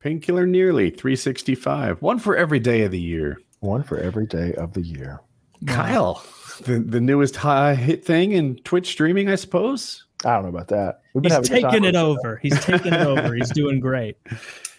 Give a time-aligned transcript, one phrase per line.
[0.00, 2.00] Painkiller Already 365.
[2.02, 3.40] One for every day of the year.
[3.60, 5.20] One for every day of the year.
[5.66, 6.22] Kyle,
[6.64, 10.04] the, the newest high hit thing in Twitch streaming, I suppose.
[10.24, 11.00] I don't know about that.
[11.14, 12.36] We've been He's taking it over.
[12.36, 13.34] He's taking it over.
[13.34, 14.16] He's doing great.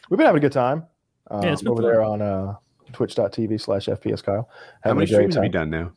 [0.09, 0.85] We've been having a good time.
[1.29, 1.83] Um, yeah, over fun.
[1.83, 2.55] there on uh,
[2.93, 4.49] twitch.tv slash FPS Kyle.
[4.83, 5.91] How many streams have you done now?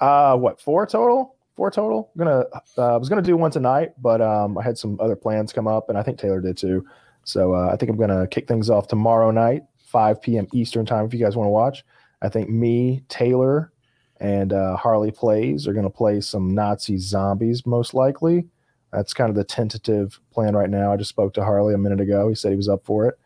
[0.00, 1.36] Uh, what, four total?
[1.56, 2.10] Four total.
[2.14, 2.44] I'm gonna
[2.78, 5.68] uh, I was gonna do one tonight, but um, I had some other plans come
[5.68, 6.86] up, and I think Taylor did too.
[7.24, 10.46] So uh, I think I'm gonna kick things off tomorrow night, 5 p.m.
[10.52, 11.06] Eastern time.
[11.06, 11.84] If you guys want to watch,
[12.20, 13.72] I think me, Taylor,
[14.20, 18.46] and uh, Harley plays are gonna play some Nazi zombies most likely.
[18.92, 20.92] That's kind of the tentative plan right now.
[20.92, 22.28] I just spoke to Harley a minute ago.
[22.28, 23.18] He said he was up for it.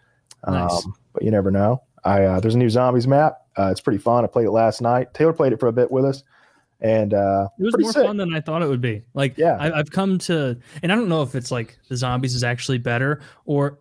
[0.46, 0.84] Nice.
[0.84, 1.82] Um, but you never know.
[2.04, 3.38] I uh, there's a new zombies map.
[3.58, 4.24] Uh, it's pretty fun.
[4.24, 5.12] I played it last night.
[5.12, 6.22] Taylor played it for a bit with us,
[6.80, 8.04] and uh, it was more sick.
[8.04, 9.02] fun than I thought it would be.
[9.12, 12.34] Like, yeah, I, I've come to, and I don't know if it's like the zombies
[12.34, 13.80] is actually better or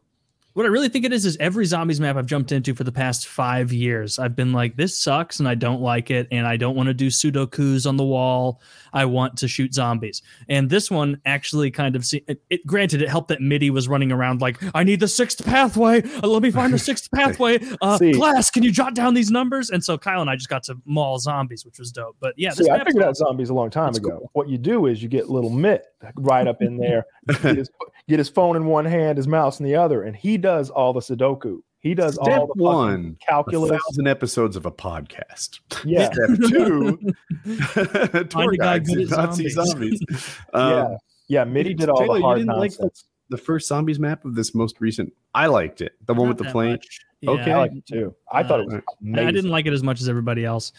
[0.55, 2.91] what I really think it is is every zombies map I've jumped into for the
[2.91, 6.55] past five years, I've been like, this sucks and I don't like it, and I
[6.55, 8.61] don't want to do sudokus on the wall.
[8.93, 10.21] I want to shoot zombies.
[10.47, 13.89] And this one actually kind of see it, it granted it helped that MIDI was
[13.89, 16.01] running around like, I need the sixth pathway.
[16.23, 17.59] Uh, let me find the sixth pathway.
[17.81, 19.71] Uh, Glass, can you jot down these numbers?
[19.71, 22.15] And so Kyle and I just got to maul zombies, which was dope.
[22.21, 24.19] But yeah, see, I figured out zombies a long time ago.
[24.19, 24.29] Cool.
[24.31, 25.83] What you do is you get little Mitt
[26.15, 27.05] right up in there,
[28.07, 30.93] get his phone in one hand, his mouse in the other, and he does all
[30.93, 31.59] the Sudoku.
[31.79, 33.69] He does Step all the one calculus.
[33.69, 35.59] A thousand episodes of a podcast.
[35.85, 36.09] Yeah.
[36.11, 36.97] Step two,
[38.29, 40.01] tour guides Nazi zombies.
[40.53, 41.43] Um, yeah, yeah.
[41.43, 42.79] MIDI did all Taylor, the hard nonsense.
[42.79, 45.13] Like the, the, first zombies map of this most recent.
[45.35, 45.93] I liked it.
[46.07, 46.79] The one with the plane.
[47.21, 48.15] Yeah, okay, I liked it too.
[48.31, 48.81] I uh, thought it was.
[49.01, 49.27] Amazing.
[49.27, 50.71] I didn't like it as much as everybody else,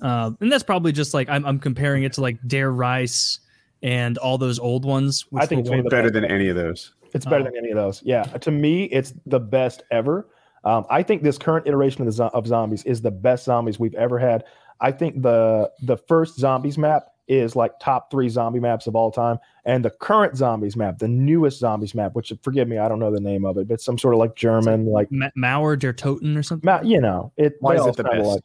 [0.00, 3.40] uh, and that's probably just like I'm, I'm comparing it to like Der Riese
[3.82, 5.24] and all those old ones.
[5.36, 6.94] I think it's better than any of those.
[7.14, 7.44] It's better oh.
[7.44, 8.02] than any of those.
[8.04, 10.28] Yeah, to me, it's the best ever.
[10.64, 13.94] Um, I think this current iteration of the of zombies is the best zombies we've
[13.94, 14.44] ever had.
[14.80, 19.10] I think the the first zombies map is like top three zombie maps of all
[19.10, 22.98] time, and the current zombies map, the newest zombies map, which forgive me, I don't
[22.98, 25.92] know the name of it, but some sort of like German, like Ma- Mauer der
[25.92, 26.66] Toten or something.
[26.66, 27.56] Ma- you know, it.
[27.60, 28.40] Why is it the best?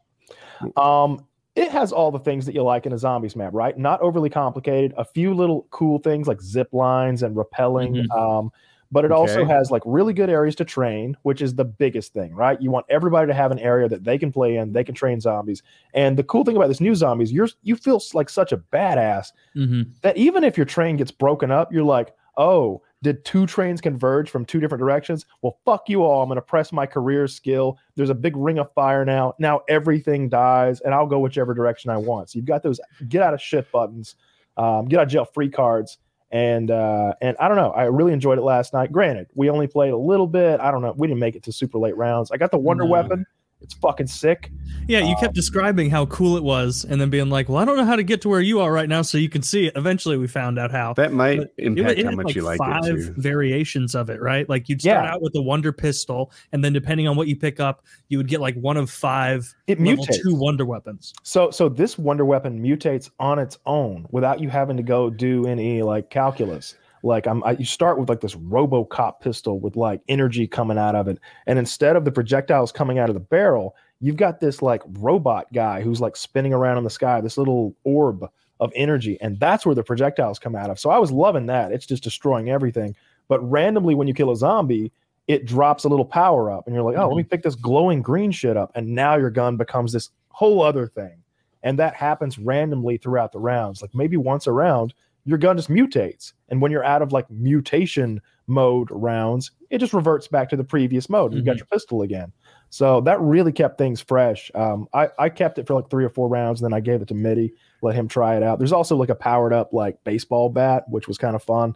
[0.61, 1.25] Like, um,
[1.57, 3.75] it has all the things that you like in a zombies map, right?
[3.75, 4.93] Not overly complicated.
[4.95, 7.95] A few little cool things like zip lines and rappelling.
[7.95, 8.11] Mm-hmm.
[8.11, 8.51] Um,
[8.91, 9.19] but it okay.
[9.19, 12.61] also has like really good areas to train, which is the biggest thing, right?
[12.61, 15.19] You want everybody to have an area that they can play in, they can train
[15.19, 15.63] zombies.
[15.93, 19.31] And the cool thing about this new zombies, you're you feel like such a badass
[19.55, 19.89] mm-hmm.
[20.03, 24.29] that even if your train gets broken up, you're like, oh, did two trains converge
[24.29, 25.25] from two different directions?
[25.41, 26.23] Well, fuck you all.
[26.23, 27.77] I'm going to press my career skill.
[27.95, 29.33] There's a big ring of fire now.
[29.39, 32.29] Now everything dies, and I'll go whichever direction I want.
[32.29, 34.15] So you've got those get out of shit buttons,
[34.57, 35.97] um, get out of jail free cards
[36.31, 37.71] and uh, and I don't know.
[37.71, 38.91] I really enjoyed it last night.
[38.91, 40.59] Granted, we only played a little bit.
[40.59, 40.93] I don't know.
[40.97, 42.31] We didn't make it to super late rounds.
[42.31, 42.89] I got the Wonder no.
[42.89, 43.25] Weapon.
[43.61, 44.51] It's fucking sick.
[44.87, 47.65] Yeah, you um, kept describing how cool it was, and then being like, "Well, I
[47.65, 49.65] don't know how to get to where you are right now, so you can see
[49.67, 50.93] it." Eventually, we found out how.
[50.93, 53.05] That might but impact it, it how much like you like five it.
[53.05, 54.47] Five variations of it, right?
[54.47, 55.13] Like you'd start yeah.
[55.13, 58.27] out with the Wonder Pistol, and then depending on what you pick up, you would
[58.27, 60.21] get like one of five it mutates.
[60.21, 61.13] two Wonder Weapons.
[61.23, 65.47] So, so this Wonder Weapon mutates on its own without you having to go do
[65.47, 70.01] any like calculus like I'm I, you start with like this RoboCop pistol with like
[70.07, 73.75] energy coming out of it, and instead of the projectiles coming out of the barrel,
[73.99, 77.75] you've got this like robot guy who's like spinning around in the sky, this little
[77.83, 80.79] orb of energy, and that's where the projectiles come out of.
[80.79, 81.71] So I was loving that.
[81.71, 82.95] It's just destroying everything.
[83.27, 84.91] But randomly, when you kill a zombie,
[85.27, 87.09] it drops a little power up, and you're like, oh, mm-hmm.
[87.09, 90.61] let me pick this glowing green shit up, and now your gun becomes this whole
[90.61, 91.23] other thing.
[91.63, 93.81] And that happens randomly throughout the rounds.
[93.81, 94.93] Like maybe once a round,
[95.27, 96.31] your gun just mutates.
[96.47, 100.63] And when you're out of like mutation mode rounds, it just reverts back to the
[100.63, 101.31] previous mode.
[101.31, 101.39] Mm-hmm.
[101.39, 101.57] You got mm-hmm.
[101.57, 102.31] your pistol again.
[102.69, 104.49] So that really kept things fresh.
[104.55, 107.01] Um, I, I kept it for like three or four rounds, and then I gave
[107.01, 108.57] it to MIDI, let him try it out.
[108.57, 111.75] There's also like a powered up like baseball bat, which was kind of fun.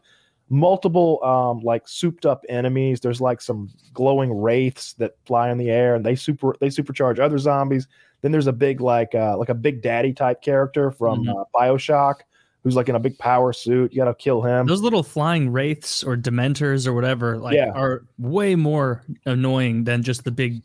[0.50, 3.01] Multiple um, like souped up enemies.
[3.01, 7.19] There's like some glowing wraiths that fly in the air, and they super they supercharge
[7.19, 7.88] other zombies.
[8.21, 11.38] Then there's a big like uh, like a big daddy type character from mm-hmm.
[11.38, 12.21] uh, Bioshock
[12.63, 13.92] who's like in a big power suit.
[13.92, 14.68] You got to kill him.
[14.68, 17.72] Those little flying wraiths or dementors or whatever, like, yeah.
[17.72, 20.62] are way more annoying than just the big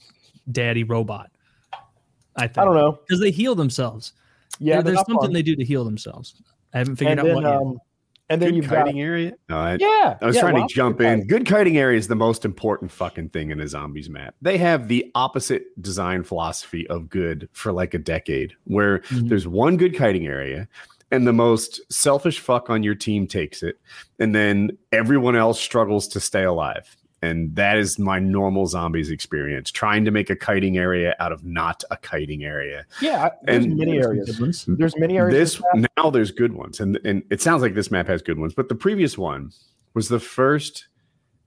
[0.50, 1.30] daddy robot.
[2.36, 2.58] I think.
[2.58, 4.12] I don't know because they heal themselves.
[4.58, 5.32] Yeah, there, there's something fun.
[5.32, 6.34] they do to heal themselves.
[6.74, 7.46] I haven't figured and out then, what.
[7.46, 7.78] Um,
[8.28, 9.32] and then good you've kiting got, area.
[9.48, 11.20] No, I, yeah, I was yeah, trying well, to jump in.
[11.20, 11.26] Kiting.
[11.28, 14.34] Good kiting area is the most important fucking thing in a zombies map.
[14.42, 19.28] They have the opposite design philosophy of good for like a decade, where mm-hmm.
[19.28, 20.68] there's one good kiting area,
[21.10, 23.78] and the most selfish fuck on your team takes it,
[24.18, 26.96] and then everyone else struggles to stay alive.
[27.22, 29.70] and that is my normal zombies experience.
[29.70, 32.86] Trying to make a kiting area out of not a kiting area.
[33.00, 34.38] Yeah, there's and many areas.
[34.66, 35.58] There's many areas.
[35.58, 38.54] This now there's good ones, and and it sounds like this map has good ones.
[38.54, 39.52] But the previous one
[39.94, 40.88] was the first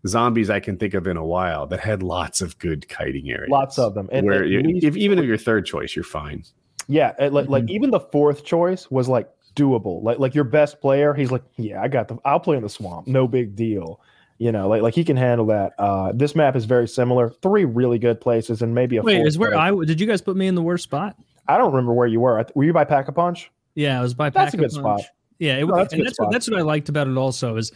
[0.08, 3.50] zombies I can think of in a while that had lots of good kiting areas.
[3.50, 4.10] Lots of them.
[4.12, 6.44] And, where and if even if your third choice, you're fine.
[6.88, 7.52] Yeah, like mm-hmm.
[7.52, 9.30] like even the fourth choice was like
[9.60, 10.02] doable.
[10.04, 12.18] Like like your best player, he's like, yeah, I got the.
[12.26, 13.08] I'll play in the swamp.
[13.08, 14.02] No big deal.
[14.38, 15.74] You know, like like he can handle that.
[15.78, 17.30] Uh, this map is very similar.
[17.42, 19.02] Three really good places, and maybe a.
[19.02, 21.18] Wait, is where I did you guys put me in the worst spot?
[21.48, 22.46] I don't remember where you were.
[22.56, 23.52] Were you by Pack a Punch?
[23.76, 24.30] Yeah, I was by.
[24.30, 25.02] That's a good spot.
[25.40, 27.18] Yeah, it, no, that's and that's what, that's what I liked about it.
[27.18, 27.72] Also, is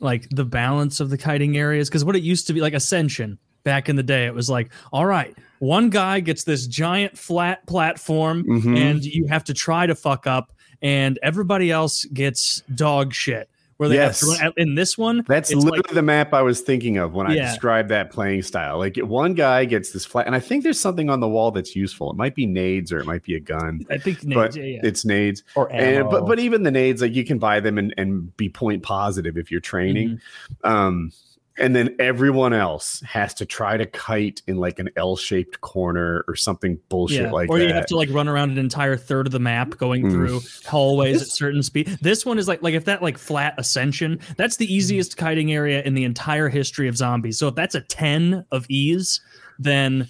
[0.00, 3.38] like the balance of the kiting areas because what it used to be like Ascension
[3.64, 7.66] back in the day, it was like, all right, one guy gets this giant flat
[7.66, 8.76] platform, mm-hmm.
[8.76, 10.52] and you have to try to fuck up,
[10.82, 14.20] and everybody else gets dog shit where they yes.
[14.20, 14.52] have to run.
[14.56, 17.90] In this one, that's literally like, the map I was thinking of when I described
[17.90, 18.78] that playing style.
[18.78, 21.76] Like one guy gets this flat, and I think there's something on the wall that's
[21.76, 22.10] useful.
[22.10, 23.86] It might be nades or it might be a gun.
[23.90, 24.80] I think nades, but yeah, yeah.
[24.82, 26.00] it's nades or ammo.
[26.00, 28.82] And, but but even the nades, like you can buy them and, and be point
[28.82, 30.20] positive if you're training.
[30.64, 30.68] Mm-hmm.
[30.68, 31.12] Um,
[31.58, 36.36] and then everyone else has to try to kite in like an L-shaped corner or
[36.36, 37.30] something bullshit yeah.
[37.30, 37.64] like or that.
[37.64, 40.12] Or you have to like run around an entire third of the map going mm.
[40.12, 41.86] through hallways this, at certain speed.
[42.02, 45.82] This one is like like if that like flat ascension, that's the easiest kiting area
[45.82, 47.38] in the entire history of zombies.
[47.38, 49.20] So if that's a 10 of ease,
[49.58, 50.08] then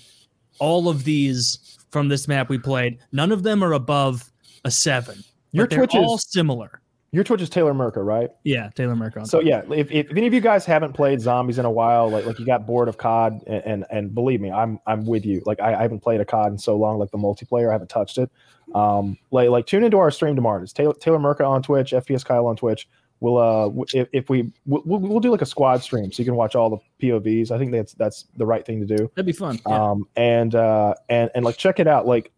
[0.59, 4.33] all of these from this map we played, none of them are above
[4.65, 5.23] a 7.
[5.53, 6.81] Your Twitch is all similar.
[7.17, 8.29] Your Twitch is Taylor Merker, right?
[8.45, 9.25] Yeah, Taylor Merker.
[9.25, 12.27] So yeah, if, if, any of you guys haven't played zombies in a while, like
[12.27, 15.43] like you got bored of COD, and and, and believe me, I'm I'm with you.
[15.47, 17.89] Like I, I, haven't played a COD in so long, like the multiplayer, I haven't
[17.89, 18.31] touched it.
[18.75, 20.63] Um, like like tune into our stream tomorrow.
[20.63, 22.87] It's Taylor Taylor Merker on Twitch, FPS Kyle on Twitch.
[23.21, 26.37] We'll uh if, if we we'll, we'll do like a squad stream so you can
[26.37, 27.51] watch all the POVs.
[27.51, 29.11] I think that's that's the right thing to do.
[29.15, 29.59] That'd be fun.
[29.67, 29.85] Yeah.
[29.85, 32.07] Um and uh and and like check it out.
[32.07, 32.31] Like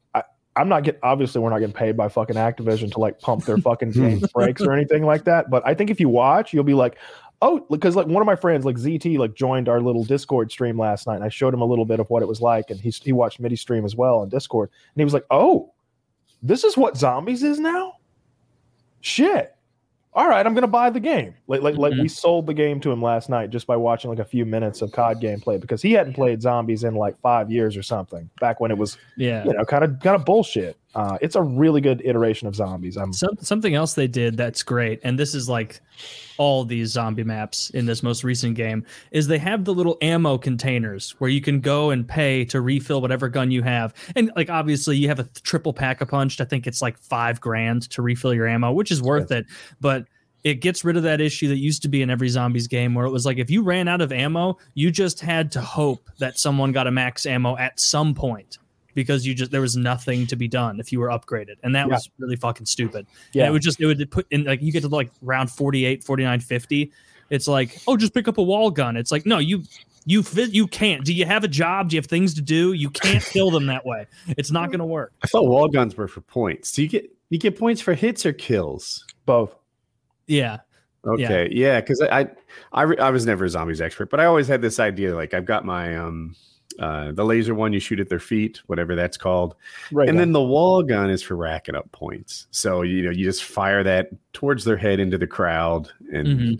[0.58, 3.58] I'm not getting obviously we're not getting paid by fucking Activision to like pump their
[3.58, 5.50] fucking game breaks or anything like that.
[5.50, 6.98] But I think if you watch, you'll be like,
[7.40, 10.78] oh, because like one of my friends, like ZT, like joined our little Discord stream
[10.78, 12.80] last night, and I showed him a little bit of what it was like, and
[12.80, 15.72] he he watched MIDI stream as well on Discord, and he was like, oh,
[16.42, 17.94] this is what zombies is now.
[19.00, 19.57] Shit
[20.14, 21.34] all right, I'm gonna buy the game.
[21.46, 21.82] Like like mm-hmm.
[21.82, 22.06] like we mm-hmm.
[22.08, 24.90] sold the game to him last night just by watching like a few minutes of
[24.92, 28.70] COD gameplay because he hadn't played zombies in like five years or something back when
[28.70, 30.76] it was yeah you know kind of kind of bullshit.
[30.98, 32.96] Uh, it's a really good iteration of zombies.
[32.96, 35.80] I'm Some, something else they did that's great, and this is like
[36.38, 40.38] all these zombie maps in this most recent game is they have the little ammo
[40.38, 44.50] containers where you can go and pay to refill whatever gun you have, and like
[44.50, 46.40] obviously you have a triple pack of punched.
[46.40, 49.42] I think it's like five grand to refill your ammo, which is worth yes.
[49.42, 49.46] it,
[49.80, 50.04] but
[50.42, 53.06] it gets rid of that issue that used to be in every zombies game where
[53.06, 56.40] it was like if you ran out of ammo, you just had to hope that
[56.40, 58.58] someone got a max ammo at some point
[58.98, 61.54] because you just there was nothing to be done if you were upgraded.
[61.62, 61.94] And that yeah.
[61.94, 63.06] was really fucking stupid.
[63.32, 65.52] Yeah and it would just it would put in like you get to like round
[65.52, 66.92] 48 49 50
[67.30, 68.96] it's like oh just pick up a wall gun.
[68.96, 69.62] It's like no you
[70.04, 71.04] you fit you can't.
[71.04, 71.90] Do you have a job?
[71.90, 72.72] Do you have things to do?
[72.72, 74.08] You can't kill them that way.
[74.26, 75.12] It's not going to work.
[75.22, 76.72] I thought wall guns were for points.
[76.72, 79.06] Do you get you get points for hits or kills?
[79.26, 79.54] Both.
[80.26, 80.58] Yeah.
[81.06, 81.48] Okay.
[81.52, 82.28] Yeah because I, I
[82.72, 85.44] I, I was never a zombies expert but i always had this idea like i've
[85.44, 86.34] got my um
[86.78, 89.56] uh, the laser one you shoot at their feet, whatever that's called.
[89.90, 90.08] Right.
[90.08, 92.46] And then the wall gun is for racking up points.
[92.50, 96.54] So you know you just fire that towards their head into the crowd, and mm-hmm.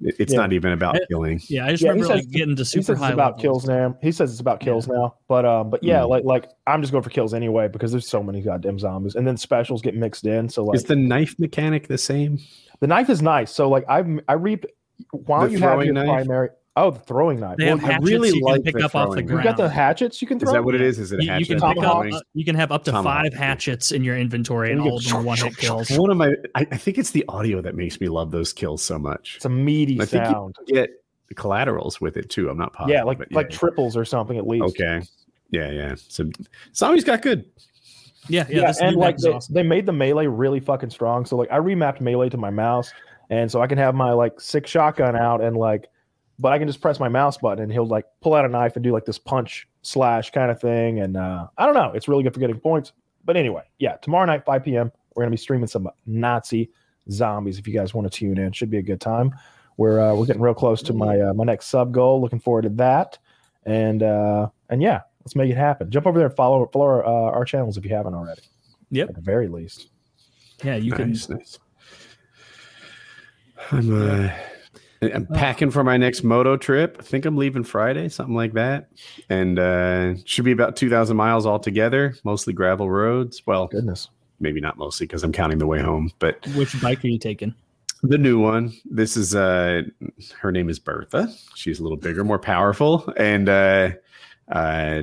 [0.00, 0.38] it's yeah.
[0.38, 1.40] not even about killing.
[1.48, 3.12] Yeah, I just yeah, remember like getting to super high.
[3.12, 3.42] about levels.
[3.42, 3.96] kills now.
[4.02, 4.94] He says it's about kills yeah.
[4.94, 6.08] now, but um, but yeah, mm.
[6.08, 9.26] like like I'm just going for kills anyway because there's so many goddamn zombies, and
[9.26, 10.48] then specials get mixed in.
[10.48, 12.38] So like, is the knife mechanic the same?
[12.80, 13.50] The knife is nice.
[13.50, 14.66] So like I've I reaped
[15.10, 16.06] while the you have your knife?
[16.06, 17.56] primary Oh, the throwing knife.
[17.56, 19.42] They well, I really you like pick up off the ground.
[19.42, 20.50] You got the hatchets you can throw.
[20.50, 20.98] Is that what it is?
[20.98, 23.24] Is it you, you, can pick up, uh, you can have up to Tomahawk.
[23.24, 25.90] five hatchets in your inventory and, and all of them one hit kills.
[25.96, 28.82] One of my, I, I, think it's the audio that makes me love those kills
[28.82, 29.36] so much.
[29.36, 30.26] It's a meaty sound.
[30.26, 30.56] I sound.
[30.66, 30.90] get
[31.34, 32.50] collaterals with it too.
[32.50, 32.94] I'm not positive.
[32.94, 33.26] Yeah, like yeah.
[33.30, 34.64] like triples or something at least.
[34.64, 35.00] Okay.
[35.50, 35.94] Yeah, yeah.
[35.96, 36.30] So
[36.74, 37.46] zombies got good.
[38.28, 39.54] Yeah, yeah, yeah and like they, awesome.
[39.54, 41.24] they made the melee really fucking strong.
[41.24, 42.92] So like I remapped melee to my mouse,
[43.30, 45.88] and so I can have my like six shotgun out and like
[46.38, 48.76] but I can just press my mouse button and he'll like pull out a knife
[48.76, 51.00] and do like this punch slash kind of thing.
[51.00, 52.92] And uh, I don't know, it's really good for getting points.
[53.24, 56.70] But anyway, yeah, tomorrow night, 5 p.m., we're gonna be streaming some Nazi
[57.10, 57.58] zombies.
[57.58, 59.34] If you guys want to tune in, should be a good time.
[59.78, 62.20] We're uh, we're getting real close to my uh, my next sub goal.
[62.20, 63.18] Looking forward to that.
[63.64, 65.90] And uh, and yeah, let's make it happen.
[65.90, 68.42] Jump over there and follow follow our, uh, our channels if you haven't already.
[68.90, 69.88] Yep, at the very least.
[70.62, 71.36] Yeah, you nice, can.
[71.36, 71.58] Nice.
[73.72, 74.30] I'm uh
[75.02, 76.96] I'm packing for my next moto trip.
[76.98, 78.88] I think I'm leaving Friday, something like that,
[79.28, 82.14] and uh, should be about 2,000 miles altogether.
[82.24, 83.42] Mostly gravel roads.
[83.46, 84.08] Well, goodness,
[84.40, 86.10] maybe not mostly because I'm counting the way home.
[86.18, 87.54] But which bike are you taking?
[88.02, 88.72] The new one.
[88.84, 89.82] This is uh,
[90.38, 91.32] her name is Bertha.
[91.54, 93.90] She's a little bigger, more powerful, and uh,
[94.50, 95.02] uh,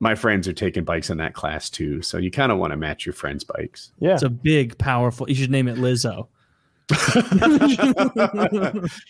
[0.00, 2.02] my friends are taking bikes in that class too.
[2.02, 3.92] So you kind of want to match your friends' bikes.
[3.98, 5.28] Yeah, it's a big, powerful.
[5.28, 6.28] You should name it Lizzo.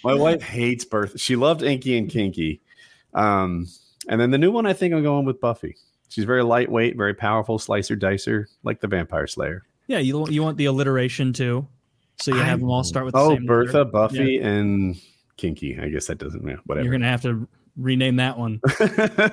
[0.04, 1.18] My wife hates Bertha.
[1.18, 2.60] She loved Inky and Kinky.
[3.14, 3.66] Um,
[4.08, 5.76] and then the new one, I think I'm going with Buffy.
[6.08, 9.64] She's very lightweight, very powerful, slicer dicer, like the Vampire Slayer.
[9.86, 11.66] Yeah, you you want the alliteration too,
[12.16, 13.16] so you have I, them all start with.
[13.16, 13.90] oh, Bertha, letter.
[13.90, 14.46] Buffy, yeah.
[14.46, 15.00] and
[15.36, 15.78] Kinky.
[15.78, 16.60] I guess that doesn't matter.
[16.66, 16.84] Whatever.
[16.84, 18.60] You're gonna have to rename that one.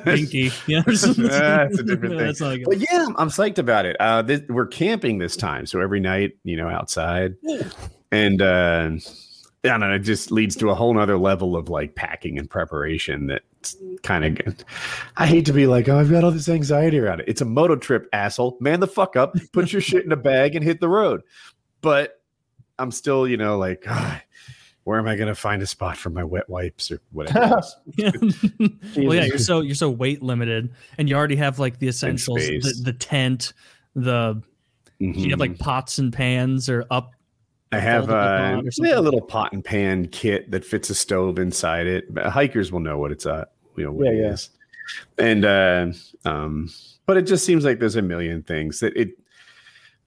[0.06, 0.52] Kinky.
[0.68, 2.18] Yeah, that's a different thing.
[2.18, 3.96] That's but yeah, I'm, I'm psyched about it.
[4.00, 7.36] Uh, this, we're camping this time, so every night, you know, outside
[8.12, 8.92] and uh,
[9.64, 12.50] I don't know, it just leads to a whole nother level of like packing and
[12.50, 13.44] preparation that
[14.02, 14.64] kind of good.
[15.18, 17.26] I hate to be like, oh, I've got all this anxiety around it.
[17.28, 18.58] It's a moto trip, asshole.
[18.60, 21.22] Man the fuck up, put your shit in a bag and hit the road.
[21.82, 22.20] But
[22.80, 24.20] I'm still, you know, like, oh,
[24.84, 27.62] where am I going to find a spot for my wet wipes or whatever?
[27.98, 28.10] well,
[28.96, 32.82] yeah, you're so you're so weight limited, and you already have like the essentials, the,
[32.84, 33.54] the tent,
[33.96, 34.42] the
[35.00, 35.20] mm-hmm.
[35.20, 35.64] you have like mm-hmm.
[35.64, 37.14] pots and pans or up
[37.72, 41.88] I have uh, yeah, a little pot and pan kit that fits a stove inside
[41.88, 42.06] it.
[42.18, 44.32] Hikers will know what it's at, you know what yeah, yeah.
[44.34, 44.50] is.
[45.18, 45.88] And uh,
[46.26, 46.70] um,
[47.06, 49.18] but it just seems like there's a million things that it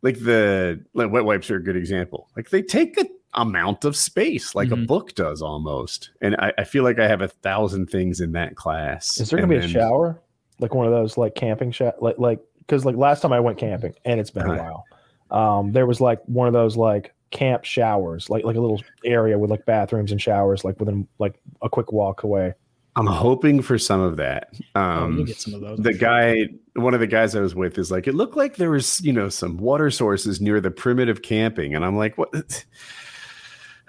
[0.02, 2.28] like the like wet wipes are a good example.
[2.36, 4.84] Like they take a amount of space, like mm-hmm.
[4.84, 6.10] a book does almost.
[6.20, 9.18] And I, I, feel like I have a thousand things in that class.
[9.18, 10.20] Is there gonna be then, a shower?
[10.60, 13.58] Like one of those like camping shower like like because like last time I went
[13.58, 14.84] camping and it's been a while.
[15.30, 19.38] Um, there was like one of those like camp showers, like like a little area
[19.38, 22.54] with like bathrooms and showers, like within like a quick walk away.
[22.96, 24.50] I'm hoping for some of that.
[24.76, 25.78] Oh, um, oh, get some of those.
[25.80, 28.70] The guy, one of the guys I was with, is like, it looked like there
[28.70, 32.64] was, you know, some water sources near the primitive camping, and I'm like, what?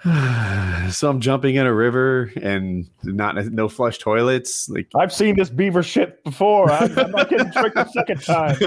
[0.90, 4.68] so I'm jumping in a river and not no flush toilets.
[4.68, 6.70] Like I've seen this beaver shit before.
[6.70, 8.56] I'm, I'm not getting tricked a second time.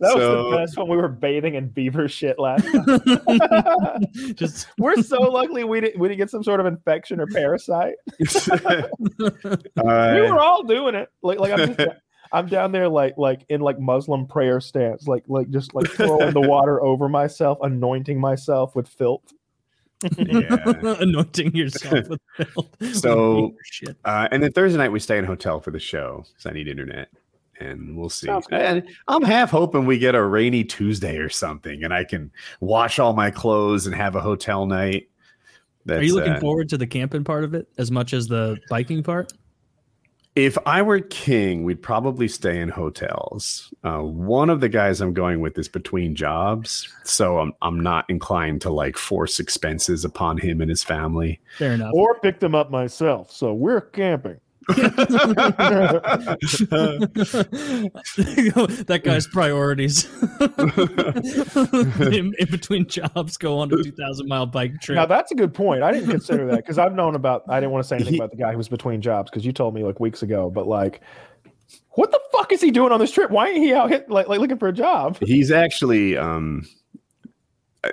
[0.00, 4.04] That was the best when we were bathing in beaver shit last time.
[4.34, 7.94] Just we're so lucky we didn't we didn't get some sort of infection or parasite.
[8.20, 8.82] uh,
[9.76, 11.08] we were all doing it.
[11.22, 11.88] Like like I'm just
[12.32, 16.32] I'm down there like like in like Muslim prayer stance, like like just like throwing
[16.32, 19.32] the water over myself, anointing myself with filth.
[21.00, 22.68] anointing yourself with filth.
[22.94, 23.54] So,
[24.04, 26.52] uh, and then Thursday night we stay in a hotel for the show because I
[26.52, 27.08] need internet,
[27.58, 28.28] and we'll see.
[28.50, 32.30] And I'm half hoping we get a rainy Tuesday or something, and I can
[32.60, 35.08] wash all my clothes and have a hotel night.
[35.86, 38.28] That's, Are you looking uh, forward to the camping part of it as much as
[38.28, 39.32] the biking part?
[40.36, 43.74] If I were king, we'd probably stay in hotels.
[43.82, 48.08] Uh, one of the guys I'm going with is between jobs, so I'm I'm not
[48.08, 51.40] inclined to like force expenses upon him and his family.
[51.58, 51.92] Fair enough.
[51.94, 53.32] Or pick them up myself.
[53.32, 54.38] So we're camping.
[58.86, 60.08] that guy's priorities.
[62.00, 64.96] In, in, between jobs go on a 2000 mile bike trip.
[64.96, 65.82] Now that's a good point.
[65.82, 68.30] I didn't consider that because i've known about i didn't want to say anything about
[68.30, 71.00] the guy who was between jobs because you told me like weeks ago but like
[71.90, 73.30] what the fuck is he doing on this trip?
[73.30, 75.18] Why ain't he out hit, like, like looking for a job?
[75.20, 76.66] He's actually um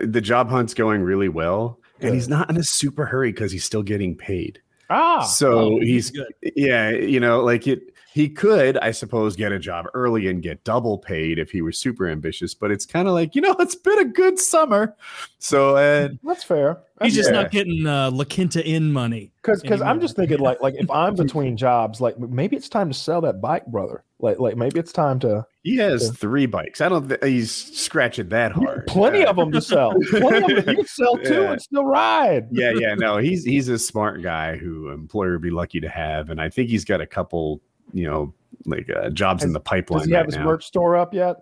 [0.01, 3.63] the job hunt's going really well and he's not in a super hurry because he's
[3.63, 7.93] still getting paid Ah, so oh, he's, he's yeah, you know, like it.
[8.13, 11.77] He could, I suppose, get a job early and get double paid if he was
[11.77, 12.55] super ambitious.
[12.55, 14.95] But it's kind of like you know, it's been a good summer,
[15.37, 16.79] so uh, that's fair.
[17.01, 19.31] He's just not getting uh, La Quinta Inn money.
[19.41, 22.89] Because because I'm just thinking like like if I'm between jobs, like maybe it's time
[22.89, 24.03] to sell that bike, brother.
[24.19, 25.45] Like like maybe it's time to.
[25.67, 26.79] He has to, three bikes.
[26.79, 27.09] I don't.
[27.09, 28.87] Th- he's scratching that hard.
[28.87, 29.93] Plenty of them to sell.
[30.09, 30.69] Plenty of them.
[30.69, 31.51] You can sell two yeah.
[31.51, 32.47] and still ride.
[32.51, 32.95] Yeah, yeah.
[32.95, 36.47] No, he's he's a smart guy who employer would be lucky to have, and I
[36.47, 37.59] think he's got a couple,
[37.91, 38.33] you know,
[38.65, 39.99] like uh, jobs has, in the pipeline.
[39.99, 40.45] Does he have his now.
[40.45, 41.35] merch store up yet?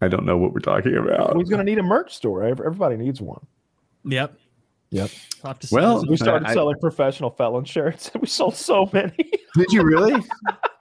[0.00, 1.28] I don't know what we're talking about.
[1.28, 2.42] Well, he's going to need a merch store.
[2.42, 3.46] Everybody needs one.
[4.06, 4.36] Yep.
[4.90, 5.10] Yep.
[5.70, 8.10] Well, we started I, selling professional felon shirts.
[8.20, 9.30] We sold so many.
[9.54, 10.20] Did you really?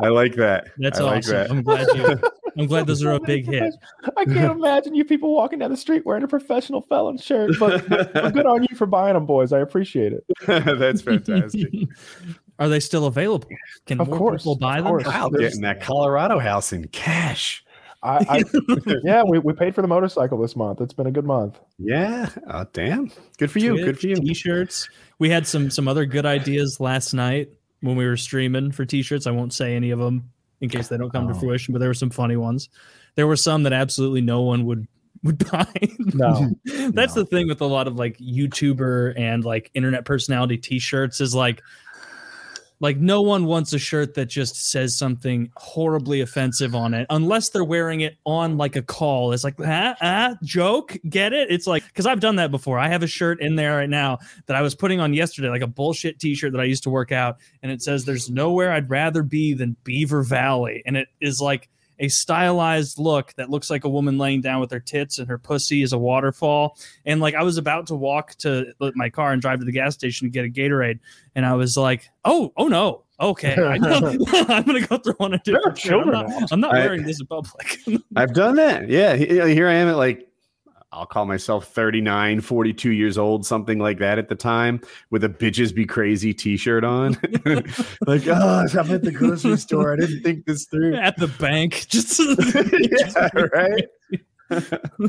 [0.00, 0.68] I like that.
[0.78, 1.14] That's I awesome.
[1.14, 1.50] Like that.
[1.50, 2.20] I'm glad you.
[2.58, 3.74] I'm glad those are a big hit.
[4.16, 7.88] I can't imagine you people walking down the street wearing a professional felon shirt, but,
[7.88, 9.52] but good on you for buying them, boys.
[9.52, 10.24] I appreciate it.
[10.46, 11.68] That's fantastic.
[12.58, 13.48] Are they still available?
[13.86, 14.92] Can of more course, people buy them?
[14.92, 17.64] Wow, getting that Colorado house in cash.
[18.02, 18.44] I, I
[19.02, 20.80] yeah, we, we paid for the motorcycle this month.
[20.80, 21.58] It's been a good month.
[21.78, 22.30] Yeah.
[22.48, 23.10] Oh, damn.
[23.38, 23.72] Good for you.
[23.72, 24.16] Twitch, good for you.
[24.16, 24.88] T-shirts.
[25.18, 27.50] We had some some other good ideas last night
[27.80, 29.26] when we were streaming for t-shirts.
[29.26, 31.32] I won't say any of them in case they don't come oh.
[31.32, 32.68] to fruition, but there were some funny ones.
[33.14, 34.86] There were some that absolutely no one would
[35.22, 35.66] would buy.
[35.98, 36.50] No.
[36.64, 37.22] That's no.
[37.22, 41.62] the thing with a lot of like YouTuber and like internet personality t-shirts is like
[42.80, 47.50] like no one wants a shirt that just says something horribly offensive on it unless
[47.50, 49.32] they're wearing it on like a call.
[49.32, 51.50] It's like ah, ah joke, get it?
[51.50, 52.78] It's like because I've done that before.
[52.78, 55.62] I have a shirt in there right now that I was putting on yesterday, like
[55.62, 58.88] a bullshit T-shirt that I used to work out, and it says "There's nowhere I'd
[58.88, 61.68] rather be than Beaver Valley," and it is like
[62.00, 65.38] a stylized look that looks like a woman laying down with her tits and her
[65.38, 66.76] pussy is a waterfall.
[67.04, 69.94] And like I was about to walk to my car and drive to the gas
[69.94, 70.98] station to get a Gatorade,
[71.34, 73.80] and I was like, "Oh, oh no, okay, I am
[74.64, 75.84] gonna go through one a different.
[75.86, 77.78] I'm not, I'm not wearing I, this in public.
[78.16, 78.88] I've done that.
[78.88, 80.26] Yeah, here I am at like
[80.92, 84.80] I'll call myself 39, 42 years old, something like that at the time,
[85.10, 87.12] with a bitches be crazy t shirt on.
[88.06, 89.92] like, oh, I'm at the grocery store.
[89.92, 90.96] I didn't think this through.
[91.00, 91.86] At the bank.
[91.88, 93.84] Just yeah, right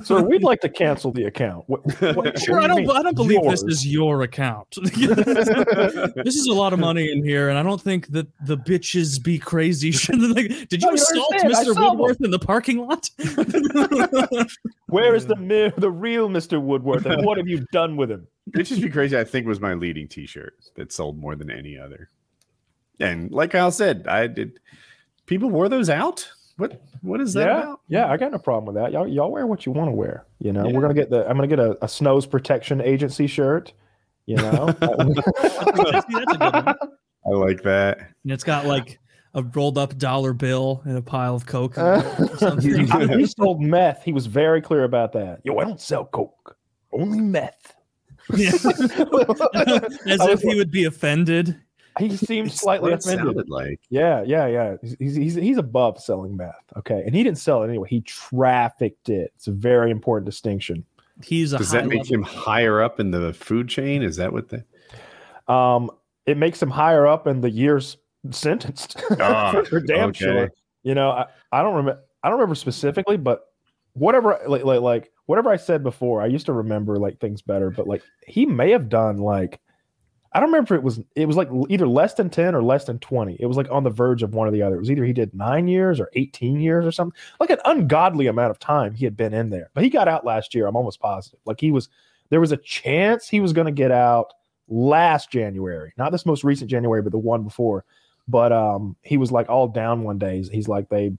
[0.03, 1.63] so we'd like to cancel the account.
[1.67, 1.81] What,
[2.15, 2.89] what, sure, what do I don't.
[2.89, 3.63] I don't believe Yours.
[3.63, 4.67] this is your account.
[4.81, 9.21] this is a lot of money in here, and I don't think that the bitches
[9.21, 9.91] be crazy.
[10.13, 11.75] like, did you no, assault Mr.
[11.75, 12.25] Woodworth them.
[12.25, 13.09] in the parking lot?
[14.87, 15.79] Where is the hmm.
[15.79, 16.61] the real Mr.
[16.61, 18.27] Woodworth, and what have you done with him?
[18.51, 19.17] Bitches be crazy.
[19.17, 22.09] I think was my leading T-shirt that sold more than any other.
[22.99, 24.59] And like Kyle said, I did.
[25.25, 26.29] People wore those out
[26.61, 27.81] what what is that yeah, about?
[27.87, 28.91] Yeah, I got no problem with that.
[28.91, 30.25] Y'all y'all wear what you want to wear.
[30.37, 30.73] You know, yeah.
[30.73, 33.73] we're gonna get the I'm gonna get a, a snows protection agency shirt.
[34.27, 34.85] You know, I
[37.25, 37.97] like that.
[38.23, 38.99] And it's got like
[39.33, 41.75] a rolled up dollar bill and a pile of coke.
[42.61, 44.03] he sold meth.
[44.03, 45.39] He was very clear about that.
[45.43, 46.55] Yo, I don't sell coke,
[46.93, 47.73] only meth.
[48.35, 48.51] Yeah.
[48.53, 51.59] As if he would be offended.
[52.01, 53.47] He seems slightly offended.
[53.49, 53.79] like.
[53.89, 54.75] Yeah, yeah, yeah.
[54.81, 56.55] He's, he's he's above selling meth.
[56.77, 57.87] Okay, and he didn't sell it anyway.
[57.89, 59.31] He trafficked it.
[59.35, 60.83] It's a very important distinction.
[61.23, 64.01] He's does that make him higher up in the food chain?
[64.01, 64.63] Is that what the?
[65.53, 65.91] Um,
[66.25, 67.97] it makes him higher up in the years
[68.31, 69.01] sentenced.
[69.19, 70.25] Oh, for damn okay.
[70.25, 70.51] sure.
[70.83, 72.01] You know, I, I don't remember.
[72.23, 73.47] I don't remember specifically, but
[73.93, 77.69] whatever, like, like, like whatever I said before, I used to remember like things better.
[77.69, 79.59] But like, he may have done like
[80.33, 82.85] I don't remember if it was it was like either less than 10 or less
[82.85, 83.35] than 20.
[83.39, 84.75] It was like on the verge of one or the other.
[84.75, 87.17] It was either he did 9 years or 18 years or something.
[87.39, 89.69] Like an ungodly amount of time he had been in there.
[89.73, 91.39] But he got out last year, I'm almost positive.
[91.45, 91.89] Like he was
[92.29, 94.33] there was a chance he was going to get out
[94.69, 95.91] last January.
[95.97, 97.83] Not this most recent January, but the one before.
[98.27, 100.41] But um he was like all down one day.
[100.49, 101.11] He's like they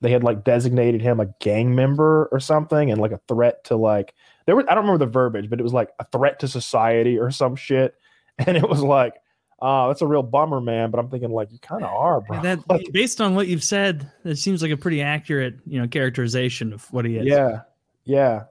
[0.00, 3.76] they had like designated him a gang member or something and like a threat to
[3.76, 4.12] like
[4.46, 7.16] there was I don't remember the verbiage, but it was like a threat to society
[7.16, 7.94] or some shit
[8.46, 9.14] and it was like,
[9.60, 10.90] oh, that's a real bummer, man.
[10.90, 12.42] But I'm thinking like you kind of are, bro.
[12.42, 15.88] That, like, based on what you've said, it seems like a pretty accurate, you know,
[15.88, 17.26] characterization of what he is.
[17.26, 17.62] Yeah,
[18.04, 18.44] yeah.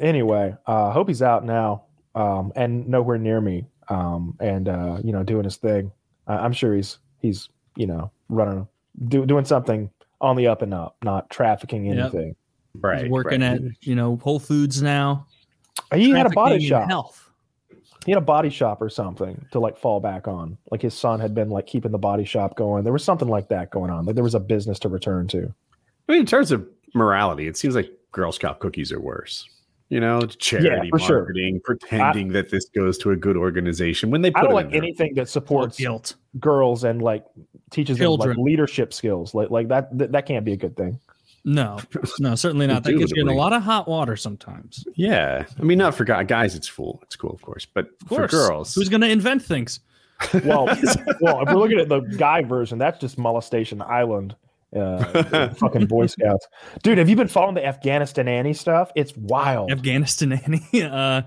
[0.00, 4.98] Anyway, uh, I hope he's out now um, and nowhere near me um, and uh,
[5.02, 5.92] you know doing his thing.
[6.26, 8.68] I'm sure he's he's you know running
[9.08, 12.28] do, doing something on the up and up, not trafficking anything.
[12.28, 12.36] Yep.
[12.80, 13.02] Right.
[13.02, 13.52] He's working right.
[13.52, 15.26] at you know Whole Foods now.
[15.94, 16.88] He had a body shop.
[16.88, 17.27] Health
[18.04, 20.56] he had a body shop or something to like fall back on.
[20.70, 22.84] Like his son had been like keeping the body shop going.
[22.84, 24.04] There was something like that going on.
[24.04, 25.52] Like there was a business to return to.
[26.08, 29.46] I mean, in terms of morality, it seems like Girl Scout cookies are worse.
[29.90, 31.76] You know, charity yeah, marketing, sure.
[31.76, 35.14] pretending I, that this goes to a good organization when they I don't like anything
[35.14, 37.24] that supports guilt girls and like
[37.70, 38.28] teaches Children.
[38.28, 39.34] them like leadership skills.
[39.34, 41.00] Like like that, that that can't be a good thing.
[41.48, 41.78] No,
[42.18, 42.84] no, certainly not.
[42.84, 44.84] That gets you in a lot of hot water sometimes.
[44.94, 47.00] Yeah, I mean, not for guys, it's cool.
[47.04, 48.30] It's cool, of course, but of course.
[48.30, 49.80] for girls, who's going to invent things?
[50.44, 50.66] well,
[51.20, 54.36] well, if we're looking at the guy version, that's just molestation island.
[54.76, 56.46] Uh, fucking Boy Scouts,
[56.82, 56.98] dude.
[56.98, 58.92] Have you been following the Afghanistan Annie stuff?
[58.94, 59.72] It's wild.
[59.72, 60.82] Afghanistan Annie.
[60.82, 61.22] Uh,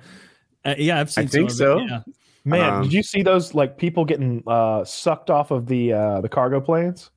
[0.63, 1.23] uh, yeah, I've seen.
[1.23, 1.79] I think so.
[1.79, 2.01] It, yeah.
[2.45, 6.21] Man, um, did you see those like people getting uh, sucked off of the uh,
[6.21, 7.10] the cargo planes?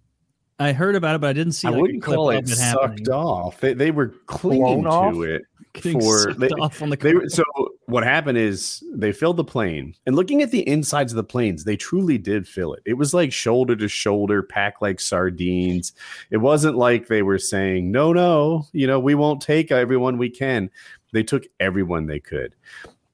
[0.64, 1.68] I heard about it, but I didn't see.
[1.68, 3.60] I like, wouldn't call it, sucked off.
[3.60, 5.42] They, they were clinging to it
[5.80, 7.42] for they, off on the they, so
[7.86, 11.64] what happened is they filled the plane and looking at the insides of the planes
[11.64, 12.82] they truly did fill it.
[12.86, 15.92] It was like shoulder to shoulder packed like sardines.
[16.30, 20.30] It wasn't like they were saying no no you know we won't take everyone we
[20.30, 20.70] can.
[21.12, 22.54] They took everyone they could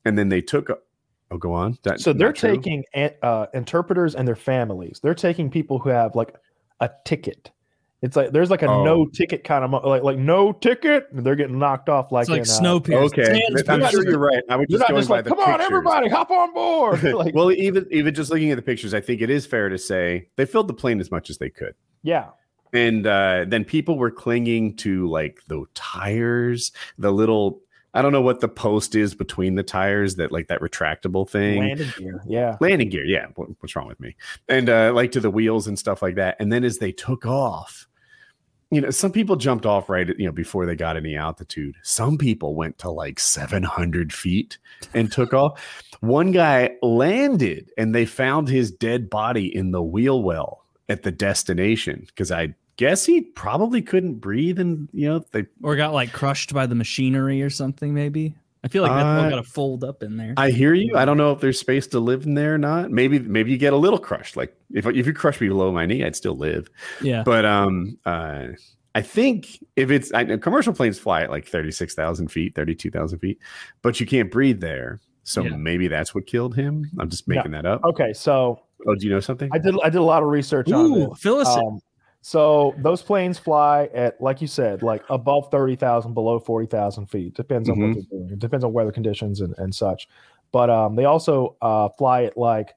[0.05, 0.69] and then they took
[1.31, 1.79] oh go on.
[1.83, 2.85] That, so they're taking
[3.23, 5.01] uh, interpreters and their families.
[5.03, 6.35] They're taking people who have like
[6.81, 7.51] a ticket
[8.03, 8.85] It's like there's like a oh.
[8.85, 12.31] no ticket kind of like like no ticket, and they're getting knocked off like it's
[12.31, 14.43] like in, snow uh, Okay, I'm sure you're right.
[14.49, 15.55] I would just, not just like, come pictures.
[15.55, 17.03] on, everybody, hop on board.
[17.12, 19.77] like, well, even even just looking at the pictures, I think it is fair to
[19.77, 21.75] say they filled the plane as much as they could.
[22.03, 22.31] Yeah,
[22.73, 27.61] and uh, then people were clinging to like the tires, the little
[27.92, 31.61] I don't know what the post is between the tires that like that retractable thing.
[31.61, 32.22] Landing gear.
[32.26, 32.57] Yeah.
[32.61, 33.05] Landing gear.
[33.05, 33.26] Yeah.
[33.35, 34.14] What, what's wrong with me?
[34.48, 36.37] And uh, like to the wheels and stuff like that.
[36.38, 37.88] And then as they took off,
[38.70, 41.74] you know, some people jumped off right, you know, before they got any altitude.
[41.83, 44.59] Some people went to like 700 feet
[44.94, 45.61] and took off.
[46.00, 51.11] One guy landed and they found his dead body in the wheel well at the
[51.11, 56.11] destination because I guess he probably couldn't breathe and you know they or got like
[56.12, 59.85] crushed by the machinery or something maybe i feel like that's uh, got to fold
[59.85, 62.33] up in there i hear you i don't know if there's space to live in
[62.33, 65.38] there or not maybe maybe you get a little crushed like if, if you crush
[65.43, 66.71] me below my knee i'd still live
[67.03, 68.47] yeah but um uh
[68.93, 73.38] I think if it's I, commercial planes fly at like 36,000 feet, 32,000 feet,
[73.83, 75.01] but you can't breathe there.
[75.23, 75.55] So yeah.
[75.55, 76.90] maybe that's what killed him.
[76.99, 77.85] I'm just making that up.
[77.85, 78.12] Okay.
[78.12, 79.49] So, oh, do you know something?
[79.53, 81.19] I did, I did a lot of research Ooh, on it.
[81.19, 81.79] Fill us um,
[82.23, 87.07] so those planes fly at, like you said, like above thirty thousand, below forty thousand
[87.07, 87.35] feet.
[87.35, 87.89] Depends on mm-hmm.
[87.89, 88.31] what they're doing.
[88.33, 90.09] It depends on weather conditions and, and such.
[90.53, 92.75] But um, they also uh, fly at like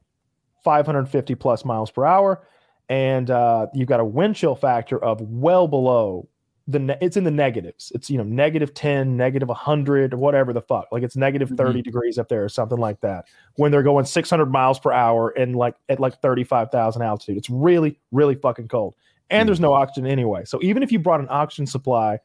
[0.63, 2.47] 550 plus miles per hour,
[2.87, 6.29] and uh, you've got a wind chill factor of well below
[6.65, 6.79] the.
[6.79, 7.91] Ne- it's in the negatives.
[7.93, 10.87] It's you know negative 10, negative 100, whatever the fuck.
[10.93, 11.57] Like it's negative mm-hmm.
[11.57, 13.25] 30 degrees up there or something like that.
[13.55, 17.99] When they're going 600 miles per hour and like at like 35,000 altitude, it's really
[18.13, 18.95] really fucking cold
[19.29, 19.81] and there's no hmm.
[19.81, 20.43] oxygen anyway.
[20.45, 22.19] So even if you brought an oxygen supply,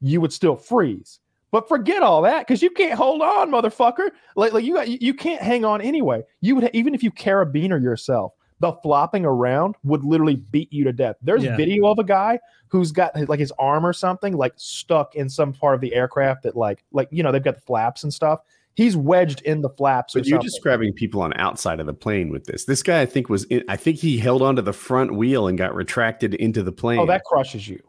[0.00, 1.20] you would still freeze.
[1.50, 4.10] But forget all that because you can't hold on, motherfucker.
[4.36, 6.22] Like, like you got you, you can't hang on anyway.
[6.40, 10.92] You would even if you carabiner yourself, the flopping around would literally beat you to
[10.92, 11.16] death.
[11.22, 11.56] There's yeah.
[11.56, 15.54] video of a guy who's got like his arm or something like stuck in some
[15.54, 18.40] part of the aircraft that like like you know they've got the flaps and stuff
[18.78, 20.14] he's wedged in the flaps.
[20.14, 22.64] But you're describing people on outside of the plane with this.
[22.64, 25.58] This guy, I think, was in, I think he held onto the front wheel and
[25.58, 27.00] got retracted into the plane.
[27.00, 27.82] Oh, that crushes you.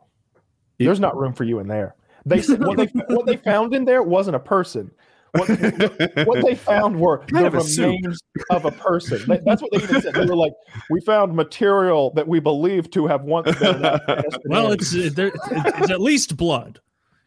[0.79, 1.95] There's not room for you in there.
[2.25, 4.91] They what they what they found in there wasn't a person.
[5.33, 5.47] What,
[6.25, 9.21] what they found were kind the remains of a person.
[9.45, 10.15] That's what they even said.
[10.15, 10.53] They were like,
[10.89, 13.81] "We found material that we believe to have once been."
[14.45, 16.79] well, it's, it's, it's at least blood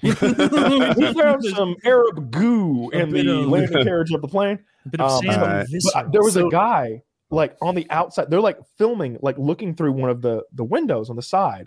[0.03, 4.59] we found some Arab goo in the of, landing carriage of the plane.
[4.99, 5.65] Um, uh,
[6.11, 8.31] there was so, a guy like on the outside.
[8.31, 11.67] They're like filming, like looking through one of the the windows on the side,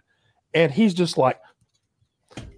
[0.54, 1.40] and he's just like,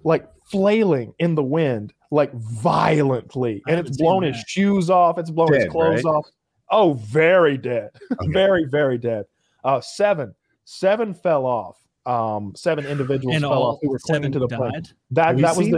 [0.04, 5.18] like flailing in the wind, like violently, and it's blown his shoes off.
[5.18, 6.12] It's blown dead, his clothes right?
[6.12, 6.28] off.
[6.72, 8.28] Oh, very dead, okay.
[8.34, 9.26] very very dead.
[9.64, 10.34] Uh, seven,
[10.66, 14.58] seven fell off um, seven individuals and fell off who were clinging to the died?
[14.58, 14.84] plane.
[15.12, 15.78] That that was the.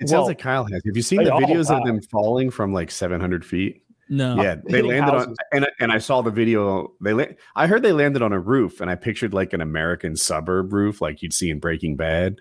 [0.00, 0.82] It well, sounds like Kyle has.
[0.84, 3.84] Have you seen the videos of them falling from like 700 feet?
[4.08, 4.40] No.
[4.42, 5.28] Yeah, they landed houses.
[5.28, 6.92] on, and and I saw the video.
[7.00, 7.24] They la-
[7.56, 11.00] I heard they landed on a roof, and I pictured like an American suburb roof,
[11.00, 12.38] like you'd see in Breaking Bad.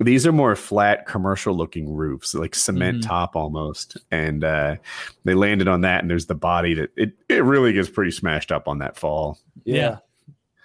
[0.00, 3.08] These are more flat, commercial-looking roofs, like cement mm-hmm.
[3.08, 4.76] top almost, and uh,
[5.24, 6.00] they landed on that.
[6.00, 9.38] And there's the body that it it really gets pretty smashed up on that fall.
[9.64, 9.96] Yeah, yeah,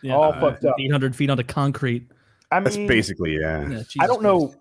[0.05, 0.75] all uh, fucked up.
[0.79, 2.09] 800 feet onto concrete.
[2.51, 3.67] I mean, that's basically yeah.
[3.69, 4.21] yeah I don't Christ.
[4.21, 4.55] know.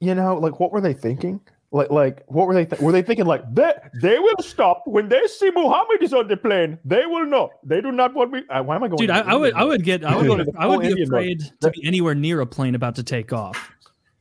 [0.00, 1.40] You know, like what were they thinking?
[1.74, 2.66] Like, like what were they?
[2.66, 3.90] Th- were they thinking like that?
[4.00, 6.78] They, they will stop when they see Muhammad is on the plane.
[6.84, 7.50] They will not.
[7.64, 8.42] They do not want me.
[8.48, 8.98] Uh, why am I going?
[8.98, 11.84] Dude, I, I, would, I would get, I would, I would be afraid to be
[11.84, 13.72] anywhere near a plane about to take off.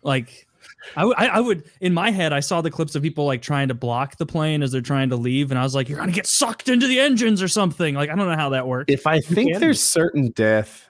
[0.02, 0.48] Like,
[0.96, 3.74] I, I would in my head I saw the clips of people like trying to
[3.74, 6.28] block the plane as they're trying to leave, and I was like, "You're gonna get
[6.28, 8.92] sucked into the engines or something." Like I don't know how that works.
[8.92, 10.90] If I think there's certain death,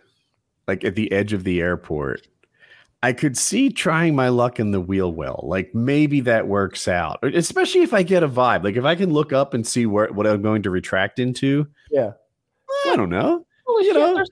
[0.67, 2.27] like at the edge of the airport,
[3.03, 5.41] I could see trying my luck in the wheel well.
[5.43, 8.63] Like maybe that works out, especially if I get a vibe.
[8.63, 11.67] Like if I can look up and see where what I'm going to retract into.
[11.91, 12.11] Yeah,
[12.87, 13.45] I don't know.
[13.67, 14.29] Well, you know, there's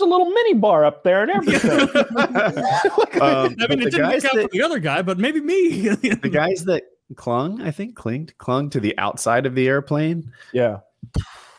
[0.00, 1.70] a little mini bar up there and everything.
[3.20, 5.88] um, I mean, it didn't work out that, for the other guy, but maybe me.
[5.88, 6.84] the guys that
[7.16, 10.32] clung, I think, clinged, clung to the outside of the airplane.
[10.52, 10.78] Yeah.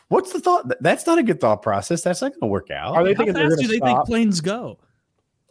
[0.08, 0.70] What's the thought?
[0.80, 2.02] That's not a good thought process.
[2.02, 2.94] That's not going to work out.
[2.94, 3.88] Are they How thinking fast do they stop?
[3.88, 4.78] think planes go?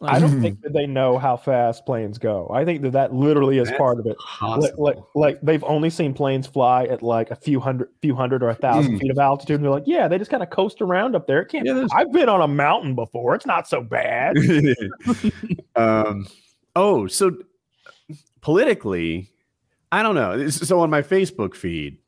[0.04, 2.50] I don't think that they know how fast planes go.
[2.52, 4.16] I think that that literally is part of it.
[4.40, 8.42] Like, like, like, they've only seen planes fly at like a few hundred, few hundred
[8.42, 9.00] or a thousand mm.
[9.00, 11.42] feet of altitude, and they're like, yeah, they just kind of coast around up there.
[11.42, 11.66] It can't.
[11.66, 13.34] Yeah, I've been on a mountain before.
[13.34, 14.36] It's not so bad.
[15.76, 16.26] um.
[16.76, 17.36] Oh, so
[18.40, 19.30] politically,
[19.92, 20.48] I don't know.
[20.48, 21.98] So on my Facebook feed,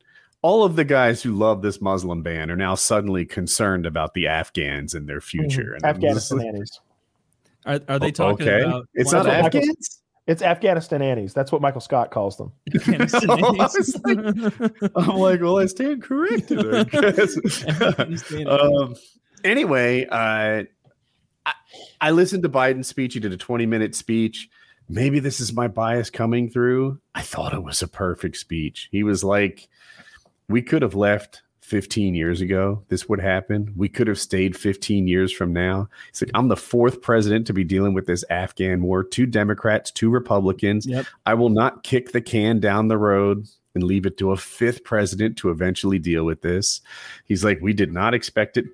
[0.41, 4.27] all of the guys who love this Muslim ban are now suddenly concerned about the
[4.27, 5.75] Afghans and their future.
[5.75, 5.85] Mm-hmm.
[5.85, 6.63] And Afghanistan
[7.67, 8.63] Are, are they talking okay.
[8.63, 8.87] about?
[8.93, 10.01] It's not Afghans.
[10.25, 11.33] It's Afghanistan Annies.
[11.33, 12.51] That's what Michael Scott calls them.
[12.75, 13.27] Afghanistan
[14.03, 16.59] like, I'm like, well, I stand corrected.
[18.47, 18.95] um,
[19.43, 20.63] anyway, uh,
[21.45, 21.53] I,
[22.01, 23.13] I listened to Biden's speech.
[23.13, 24.49] He did a 20 minute speech.
[24.89, 26.99] Maybe this is my bias coming through.
[27.15, 28.89] I thought it was a perfect speech.
[28.91, 29.69] He was like,
[30.49, 33.73] we could have left 15 years ago, this would happen.
[33.75, 35.89] We could have stayed 15 years from now.
[36.09, 39.91] He's like, I'm the fourth president to be dealing with this Afghan war, two Democrats,
[39.91, 40.87] two Republicans.
[40.87, 41.05] Yep.
[41.25, 44.85] I will not kick the can down the road and leave it to a fifth
[44.85, 46.79] president to eventually deal with this.
[47.25, 48.65] He's like, we did not expect it.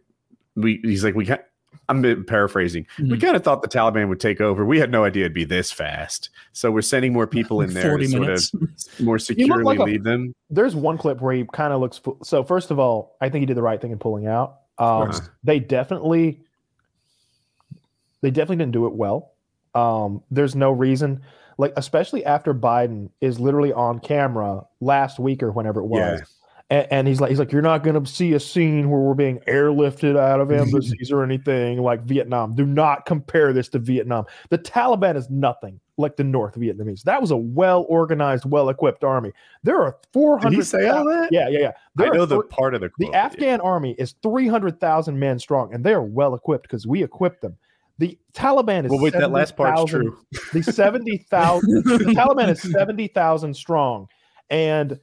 [0.56, 1.46] We he's like, we got
[1.90, 2.86] I'm paraphrasing.
[2.98, 3.12] Mm-hmm.
[3.12, 4.66] We kind of thought the Taliban would take over.
[4.66, 6.30] We had no idea it'd be this fast.
[6.54, 10.04] So we're sending more people in there to sort of more securely like lead a,
[10.04, 10.36] them.
[10.50, 12.02] There's one clip where he kind of looks.
[12.24, 14.60] So first of all, I think he did the right thing in pulling out.
[14.78, 15.20] Um, uh-huh.
[15.44, 16.40] They definitely,
[18.22, 19.32] they definitely didn't do it well.
[19.76, 21.22] Um, there's no reason,
[21.58, 26.20] like especially after Biden is literally on camera last week or whenever it was.
[26.20, 26.26] Yeah
[26.74, 29.14] and, and, he's like, he's like, you're not going to see a scene where we're
[29.14, 32.56] being airlifted out of embassies or anything like Vietnam.
[32.56, 34.26] Do not compare this to Vietnam.
[34.50, 37.04] The Taliban is nothing like the North Vietnamese.
[37.04, 39.32] That was a well organized, well equipped army.
[39.62, 40.50] There are 400.
[40.50, 41.30] Did he say all that?
[41.32, 41.72] Yeah, yeah, yeah.
[41.94, 43.70] There I know the part of the quote, the Afghan yeah.
[43.70, 47.56] army is 300,000 men strong, and they are well equipped because we equipped them.
[48.00, 49.00] The Taliban is well.
[49.00, 50.18] Wait, 70, that last part's 000, true.
[50.54, 51.84] The seventy thousand.
[51.84, 54.08] the Taliban is seventy thousand strong,
[54.50, 55.00] and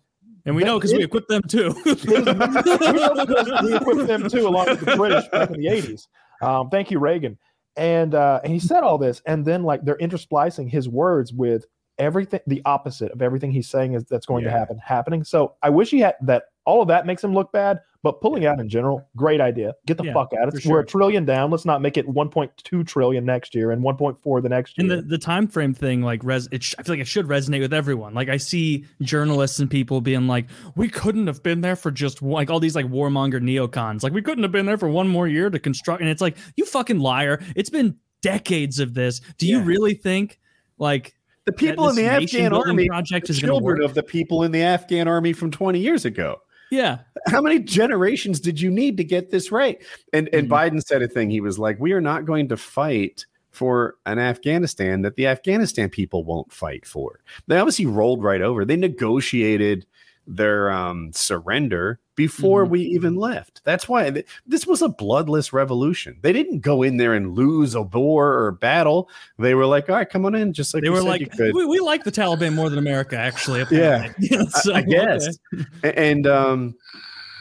[0.46, 1.74] and we know because we equipped them too.
[1.84, 6.06] we we equipped them too, along with the British back in the 80s.
[6.42, 7.38] Um, thank you, Reagan.
[7.76, 11.66] And uh, and he said all this, and then like they're intersplicing his words with
[11.98, 14.52] everything, the opposite of everything he's saying is that's going yeah.
[14.52, 15.24] to happen, happening.
[15.24, 16.44] So I wish he had that.
[16.66, 19.74] All of that makes him look bad, but pulling out in general, great idea.
[19.86, 20.48] Get the yeah, fuck out.
[20.48, 20.72] It's, sure.
[20.72, 21.50] We're a trillion down.
[21.50, 24.90] Let's not make it 1.2 trillion next year and 1.4 the next year.
[24.90, 27.26] And the, the time frame thing, like, res, it sh- I feel like it should
[27.26, 28.14] resonate with everyone.
[28.14, 32.22] Like, I see journalists and people being like, "We couldn't have been there for just
[32.22, 34.02] like all these like warmonger neocons.
[34.02, 36.38] Like, we couldn't have been there for one more year to construct." And it's like,
[36.56, 37.42] you fucking liar!
[37.54, 39.20] It's been decades of this.
[39.38, 39.58] Do yeah.
[39.58, 40.38] you really think
[40.78, 44.62] like the people in the Afghan army project is children of the people in the
[44.62, 46.38] Afghan army from 20 years ago?
[46.70, 46.98] Yeah.
[47.26, 49.82] How many generations did you need to get this right?
[50.12, 50.52] And and mm-hmm.
[50.76, 51.30] Biden said a thing.
[51.30, 55.90] He was like, "We are not going to fight for an Afghanistan that the Afghanistan
[55.90, 58.64] people won't fight for." They obviously rolled right over.
[58.64, 59.86] They negotiated
[60.30, 62.72] their um, surrender before mm-hmm.
[62.72, 63.60] we even left.
[63.64, 66.18] That's why th- this was a bloodless revolution.
[66.22, 69.10] They didn't go in there and lose a war or battle.
[69.38, 71.80] They were like, "All right, come on in," just like they were like, we, "We
[71.80, 74.12] like the Taliban more than America." Actually, yeah,
[74.50, 75.38] so, I, I, guess.
[75.84, 76.10] Okay.
[76.10, 76.74] And um,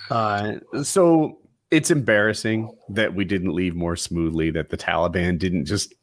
[0.10, 1.40] uh, so
[1.72, 4.50] it's embarrassing that we didn't leave more smoothly.
[4.50, 5.94] That the Taliban didn't just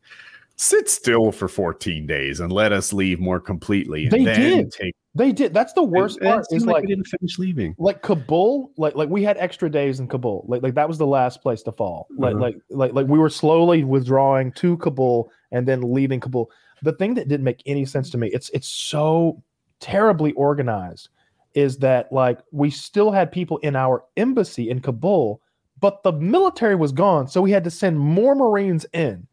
[0.57, 4.09] sit still for 14 days and let us leave more completely.
[4.09, 4.73] they did.
[4.73, 5.55] Take, they did.
[5.55, 6.47] That's the worst it, part.
[6.51, 7.75] Is like, like we didn't finish leaving.
[7.79, 10.45] Like Kabul, like like we had extra days in Kabul.
[10.47, 12.07] Like like that was the last place to fall.
[12.17, 12.43] Like uh-huh.
[12.43, 16.51] like like like we were slowly withdrawing to Kabul and then leaving Kabul.
[16.83, 19.43] The thing that didn't make any sense to me, it's it's so
[19.81, 21.09] terribly organized,
[21.55, 25.41] is that like we still had people in our embassy in Kabul,
[25.81, 29.27] but the military was gone, so we had to send more Marines in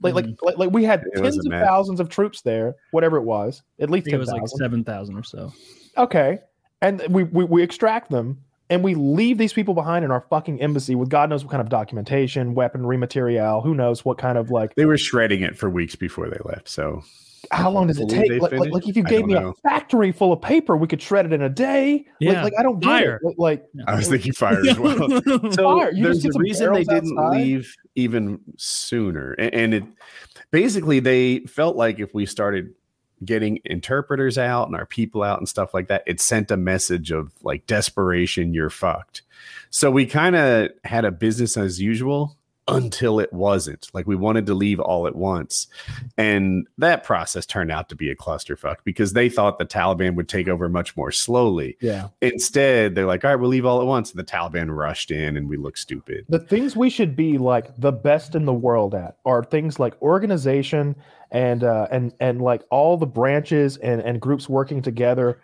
[0.00, 0.46] like, like, mm-hmm.
[0.46, 3.90] like, like we had it tens of thousands of troops there, whatever it was, at
[3.90, 4.38] least 10, it was 000.
[4.38, 5.52] like seven thousand or so.
[5.96, 6.38] Okay,
[6.80, 10.60] and we, we we extract them and we leave these people behind in our fucking
[10.60, 14.50] embassy with God knows what kind of documentation, weaponry, material, who knows what kind of
[14.50, 14.74] like.
[14.74, 16.68] They were shredding it for weeks before they left.
[16.68, 17.02] So
[17.50, 18.40] how long does it take?
[18.40, 19.50] Like, like, like, if you gave me know.
[19.50, 22.06] a factory full of paper, we could shred it in a day.
[22.20, 22.42] Yeah.
[22.42, 23.20] Like, like I don't fire.
[23.22, 24.96] Like, like, I was thinking fire as well.
[25.52, 25.92] so fire.
[25.94, 27.36] there's a reason they didn't outside.
[27.36, 29.84] leave even sooner, and, and it
[30.50, 32.74] basically they felt like if we started
[33.24, 37.10] getting interpreters out and our people out and stuff like that, it sent a message
[37.10, 38.54] of like desperation.
[38.54, 39.22] You're fucked.
[39.70, 42.37] So we kind of had a business as usual
[42.68, 43.88] until it wasn't.
[43.94, 45.66] Like we wanted to leave all at once.
[46.16, 50.28] And that process turned out to be a clusterfuck because they thought the Taliban would
[50.28, 51.76] take over much more slowly.
[51.80, 52.08] Yeah.
[52.20, 54.10] Instead, they're like, all right, we'll leave all at once.
[54.10, 56.26] And the Taliban rushed in and we look stupid.
[56.28, 60.00] The things we should be like the best in the world at are things like
[60.02, 60.94] organization
[61.30, 65.38] and uh and and like all the branches and and groups working together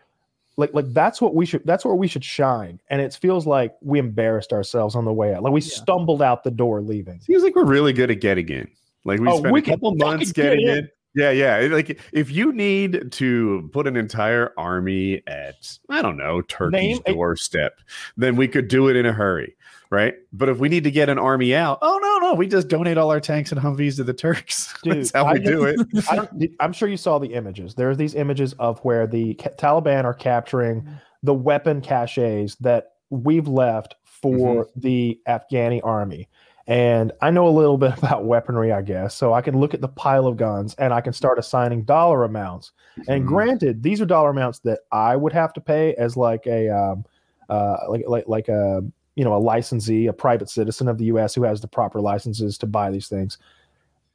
[0.56, 3.74] like like that's what we should that's where we should shine and it feels like
[3.80, 5.74] we embarrassed ourselves on the way out like we yeah.
[5.74, 8.68] stumbled out the door leaving seems like we're really good at getting in
[9.04, 10.84] like we oh, spent we a couple months getting get in.
[10.84, 10.90] in.
[11.14, 16.40] yeah yeah like if you need to put an entire army at i don't know
[16.42, 17.82] turkey's Name doorstep a-
[18.16, 19.56] then we could do it in a hurry
[19.94, 20.14] right?
[20.32, 22.98] But if we need to get an army out, oh no, no, we just donate
[22.98, 24.74] all our tanks and Humvees to the Turks.
[24.82, 25.78] Dude, That's how I we do it.
[26.10, 26.28] I
[26.64, 27.74] am sure you saw the images.
[27.74, 30.86] There are these images of where the Taliban are capturing
[31.22, 34.80] the weapon caches that we've left for mm-hmm.
[34.80, 36.28] the Afghani army.
[36.66, 39.14] And I know a little bit about weaponry, I guess.
[39.14, 42.24] So I can look at the pile of guns and I can start assigning dollar
[42.24, 42.72] amounts.
[42.98, 43.12] Mm-hmm.
[43.12, 46.68] And granted, these are dollar amounts that I would have to pay as like a
[46.68, 47.04] um,
[47.48, 48.82] uh, like like like a
[49.16, 51.34] you know a licensee, a private citizen of the U.S.
[51.34, 53.38] who has the proper licenses to buy these things.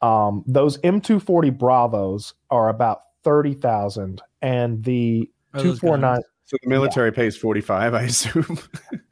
[0.01, 6.21] Um, those M240 Bravos are about thirty thousand, and the two four nine.
[6.45, 7.15] So the military yeah.
[7.15, 8.59] pays forty five, I assume.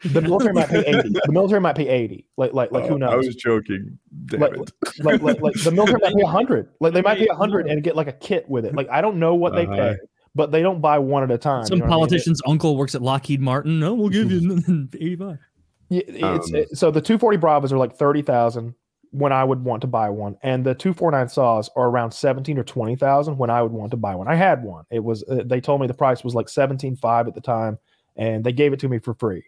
[0.04, 1.10] the military might pay eighty.
[1.10, 2.26] The military might pay eighty.
[2.36, 3.14] Like like like who oh, knows?
[3.14, 3.98] I was joking.
[4.26, 4.72] Damn like, it.
[5.00, 6.70] like, like, like the military might pay hundred.
[6.80, 8.76] Like they might pay hundred and get like a kit with it.
[8.76, 9.98] Like I don't know what they uh, pay
[10.38, 11.66] but they don't buy one at a time.
[11.66, 12.54] Some you know politician's I mean?
[12.54, 13.80] uncle works at Lockheed Martin.
[13.80, 15.40] No, we'll give you 85.
[15.90, 18.74] Yeah, it's, um, it, so the 240 Bravos are like 30,000
[19.12, 22.64] when I would want to buy one, and the 249 saws are around 17 or
[22.64, 24.28] 20,000 when I would want to buy one.
[24.28, 24.84] I had one.
[24.92, 27.78] It was uh, they told me the price was like 17.5 at the time,
[28.16, 29.44] and they gave it to me for free.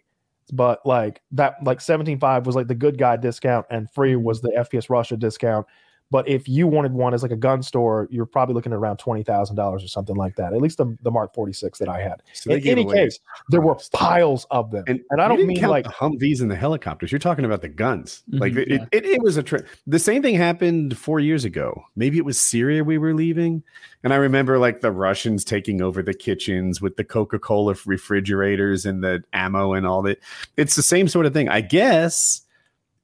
[0.52, 4.50] But like that, like 17.5 was like the good guy discount, and free was the
[4.50, 5.66] FPS Russia discount.
[6.10, 8.96] But if you wanted one as like a gun store, you're probably looking at around
[8.96, 10.52] twenty thousand dollars or something like that.
[10.52, 12.22] At least the, the Mark 46 that I had.
[12.32, 15.84] So In any case, there were piles of them, and, and I don't mean like
[15.84, 17.12] the Humvees and the helicopters.
[17.12, 18.22] You're talking about the guns.
[18.28, 18.84] Mm-hmm, like it, yeah.
[18.90, 19.68] it, it, was a trip.
[19.86, 21.84] The same thing happened four years ago.
[21.94, 23.62] Maybe it was Syria we were leaving,
[24.02, 28.84] and I remember like the Russians taking over the kitchens with the Coca Cola refrigerators
[28.84, 30.18] and the ammo and all that.
[30.56, 31.48] It's the same sort of thing.
[31.48, 32.42] I guess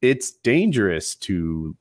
[0.02, 1.76] it's dangerous to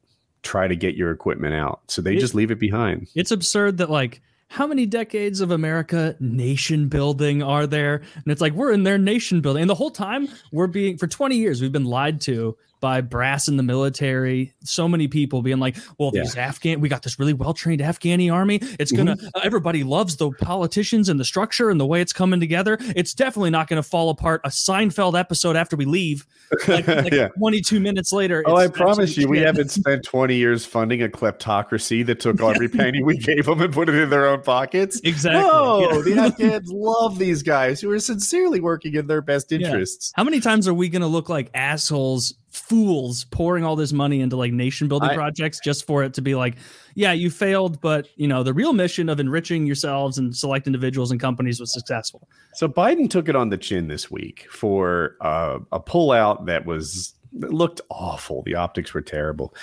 [0.46, 1.82] try to get your equipment out.
[1.88, 3.08] So they it, just leave it behind.
[3.16, 7.96] It's absurd that like how many decades of America nation building are there?
[7.96, 9.62] And it's like we're in their nation building.
[9.64, 13.48] And the whole time we're being for 20 years we've been lied to by brass
[13.48, 14.54] in the military.
[14.64, 16.22] So many people being like, "Well, yeah.
[16.22, 18.60] these Afghan, we got this really well trained Afghani army.
[18.80, 19.16] It's gonna.
[19.16, 19.28] Mm-hmm.
[19.36, 22.78] Uh, everybody loves the politicians and the structure and the way it's coming together.
[22.96, 24.42] It's definitely not going to fall apart.
[24.44, 26.26] A Seinfeld episode after we leave,
[26.68, 27.30] like, like yeah.
[27.38, 28.44] 22 minutes later.
[28.46, 32.70] Oh, I promise you, we haven't spent 20 years funding a kleptocracy that took every
[32.70, 35.00] penny we gave them and put it in their own pockets.
[35.04, 35.42] Exactly.
[35.42, 36.02] No, yeah.
[36.02, 40.12] the Afghans love these guys who are sincerely working in their best interests.
[40.16, 44.22] How many times are we going to look like assholes fools pouring all this money
[44.22, 46.56] into like nation building I, projects just for it to be like,
[46.96, 51.12] yeah, you failed, but you know the real mission of enriching yourselves and select individuals
[51.12, 52.28] and companies was successful.
[52.54, 57.14] So Biden took it on the chin this week for uh, a pullout that was
[57.34, 58.44] that looked awful.
[58.44, 59.54] The optics were terrible.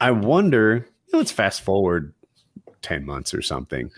[0.00, 0.88] I wonder.
[1.12, 2.14] Let's fast forward
[2.82, 3.90] ten months or something.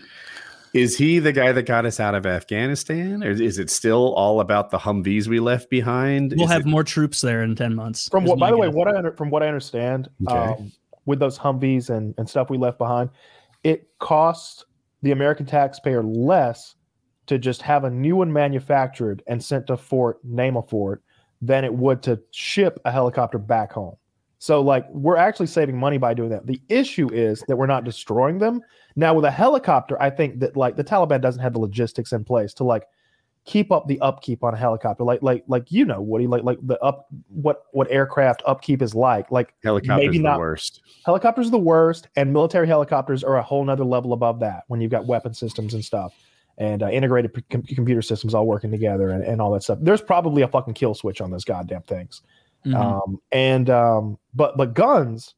[0.73, 4.39] Is he the guy that got us out of Afghanistan, or is it still all
[4.39, 6.33] about the Humvees we left behind?
[6.35, 6.67] We'll is have it...
[6.67, 8.09] more troops there in ten months.
[8.09, 10.35] From what, by the way, what I from what I understand, okay.
[10.35, 10.71] um,
[11.05, 13.11] with those Humvees and and stuff we left behind,
[13.63, 14.65] it costs
[15.03, 16.75] the American taxpayer less
[17.27, 21.03] to just have a new one manufactured and sent to Fort, name a fort,
[21.41, 23.95] than it would to ship a helicopter back home.
[24.43, 26.45] So like we're actually saving money by doing that.
[26.45, 28.59] The issue is that we're not destroying them.
[28.97, 32.25] Now with a helicopter, I think that like the Taliban doesn't have the logistics in
[32.25, 32.83] place to like
[33.45, 35.05] keep up the upkeep on a helicopter.
[35.05, 38.93] Like like like you know, Woody, like like the up what what aircraft upkeep is
[38.93, 39.31] like.
[39.31, 40.81] Like helicopters maybe not, the worst.
[41.05, 44.81] Helicopters are the worst, and military helicopters are a whole nother level above that when
[44.81, 46.13] you've got weapon systems and stuff.
[46.57, 49.79] And uh, integrated p- computer systems all working together and, and all that stuff.
[49.81, 52.21] There's probably a fucking kill switch on those goddamn things.
[52.65, 52.75] Mm-hmm.
[52.75, 55.35] Um, and um, but but guns,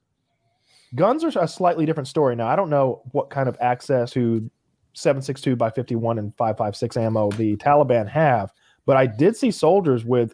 [0.94, 2.36] guns are a slightly different story.
[2.36, 4.50] Now I don't know what kind of access to
[4.94, 8.52] 762 by 51 and 556 ammo the Taliban have,
[8.86, 10.34] but I did see soldiers with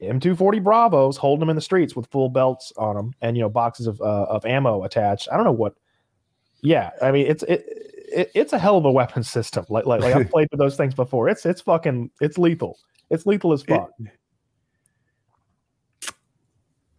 [0.00, 3.48] M240 Bravos holding them in the streets with full belts on them and you know
[3.48, 5.28] boxes of uh, of ammo attached.
[5.30, 5.74] I don't know what.
[6.62, 7.64] Yeah, I mean it's it,
[8.12, 9.64] it it's a hell of a weapon system.
[9.68, 11.28] Like like, like I've played with those things before.
[11.28, 12.78] It's it's fucking it's lethal.
[13.10, 13.90] It's lethal as fuck.
[13.98, 14.10] It,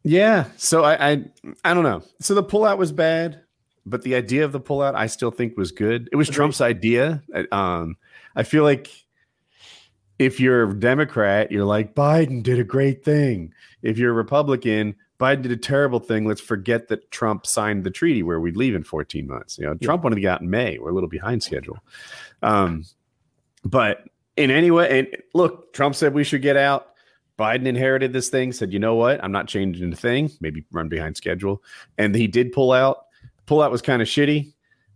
[0.06, 0.46] yeah.
[0.56, 1.26] So I, I
[1.64, 2.04] I don't know.
[2.22, 3.42] So the pullout was bad,
[3.86, 6.08] but the idea of the pullout I still think was good.
[6.12, 6.30] It was.
[6.30, 7.24] Trump's idea.
[7.52, 7.98] Um,
[8.36, 8.90] I feel like
[10.20, 13.54] if you're a Democrat, you're like Biden did a great thing.
[13.82, 16.26] If you're a Republican, Biden did a terrible thing.
[16.26, 19.58] Let's forget that Trump signed the treaty where we'd leave in 14 months.
[19.58, 19.86] You know, yeah.
[19.86, 20.78] Trump wanted to get out in May.
[20.78, 21.80] We're a little behind schedule.
[22.42, 22.86] Um,
[23.64, 24.08] but
[24.38, 26.92] in any way, and look, Trump said we should get out.
[27.38, 29.24] Biden inherited this thing, said, you know what?
[29.24, 31.62] I'm not changing a thing, maybe run behind schedule.
[31.98, 33.06] And he did pull out.
[33.46, 34.54] Pull out was kind of shitty,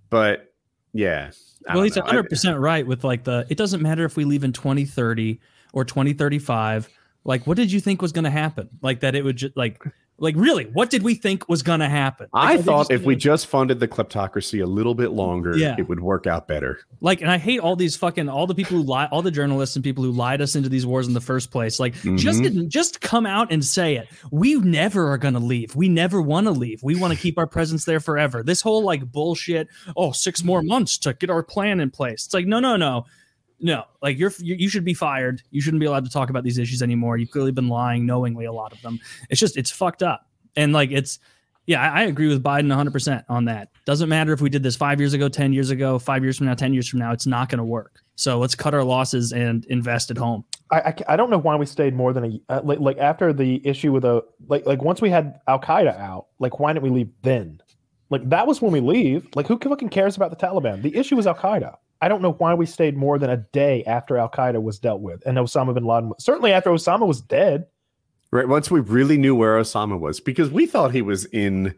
[0.09, 0.53] but
[0.93, 1.31] yeah.
[1.67, 2.03] I well, he's know.
[2.03, 5.39] 100% right with like the, it doesn't matter if we leave in 2030
[5.73, 6.89] or 2035
[7.25, 8.69] Like, what did you think was going to happen?
[8.81, 9.83] Like that it would just like
[10.21, 12.27] like, really, what did we think was going to happen?
[12.33, 15.75] Like, I thought if we just funded the kleptocracy a little bit longer, yeah.
[15.77, 16.79] it would work out better.
[17.01, 19.75] Like, and I hate all these fucking all the people who lie, all the journalists
[19.75, 21.79] and people who lied us into these wars in the first place.
[21.79, 22.17] Like, mm-hmm.
[22.17, 24.07] just just come out and say it.
[24.31, 25.75] We never are going to leave.
[25.75, 26.83] We never want to leave.
[26.83, 28.43] We want to keep our presence there forever.
[28.43, 29.69] This whole like bullshit.
[29.95, 32.25] Oh, six more months to get our plan in place.
[32.25, 33.05] It's like, no, no, no
[33.59, 36.57] no like you're you should be fired you shouldn't be allowed to talk about these
[36.57, 38.99] issues anymore you've clearly been lying knowingly a lot of them
[39.29, 41.19] it's just it's fucked up and like it's
[41.65, 44.75] yeah I, I, agree with biden 100% on that doesn't matter if we did this
[44.75, 47.27] five years ago 10 years ago five years from now 10 years from now it's
[47.27, 50.95] not going to work so let's cut our losses and invest at home I, I,
[51.09, 53.91] I don't know why we stayed more than a uh, like, like after the issue
[53.91, 57.09] with a like like once we had Al Qaeda out, like why didn't we leave
[57.23, 57.61] then?
[58.09, 59.27] Like that was when we leave.
[59.35, 60.81] Like who fucking cares about the Taliban?
[60.81, 61.75] The issue was Al Qaeda.
[62.01, 65.01] I don't know why we stayed more than a day after Al Qaeda was dealt
[65.01, 66.13] with and Osama bin Laden.
[66.19, 67.67] Certainly after Osama was dead.
[68.31, 68.47] Right.
[68.47, 71.73] Once we really knew where Osama was, because we thought he was in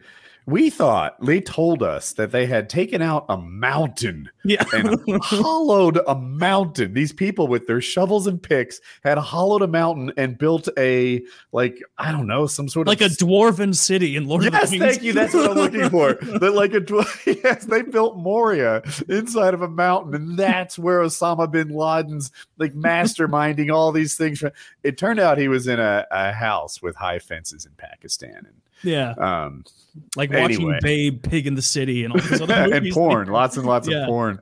[0.46, 4.64] we thought they told us that they had taken out a mountain yeah.
[4.74, 6.94] and hollowed a mountain.
[6.94, 11.22] These people with their shovels and picks had hollowed a mountain and built a
[11.52, 14.64] like I don't know some sort like of like a dwarven city in Lord yes,
[14.64, 14.94] of the Rings.
[14.96, 15.14] thank you.
[15.14, 16.18] That's what I'm looking for.
[16.42, 16.82] That like a
[17.44, 22.74] yes, they built Moria inside of a mountain, and that's where Osama bin Laden's like
[22.74, 24.44] masterminding all these things.
[24.84, 28.62] It turned out he was in a, a house with high fences in Pakistan and
[28.84, 29.12] yeah.
[29.18, 29.64] Um,
[30.16, 30.80] like watching anyway.
[30.82, 32.74] Babe, Pig in the City, and all these other movies.
[32.74, 34.04] and porn, lots and lots yeah.
[34.04, 34.40] of porn.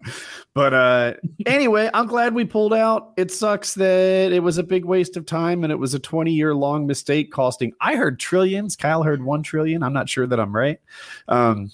[0.53, 1.13] But uh,
[1.45, 3.13] anyway, I'm glad we pulled out.
[3.17, 6.31] It sucks that it was a big waste of time and it was a 20
[6.31, 7.73] year long mistake costing.
[7.81, 8.75] I heard trillions.
[8.75, 9.83] Kyle heard one trillion.
[9.83, 10.79] I'm not sure that I'm right.
[11.27, 11.71] Um,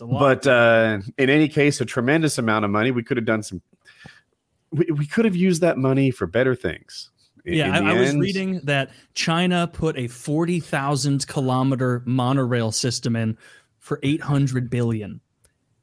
[0.00, 2.90] but uh, in any case, a tremendous amount of money.
[2.90, 3.60] We could have done some.
[4.70, 7.10] We, we could have used that money for better things
[7.44, 13.36] yeah, I, I was reading that China put a 40,000 kilometer monorail system in
[13.78, 15.20] for 800 billion.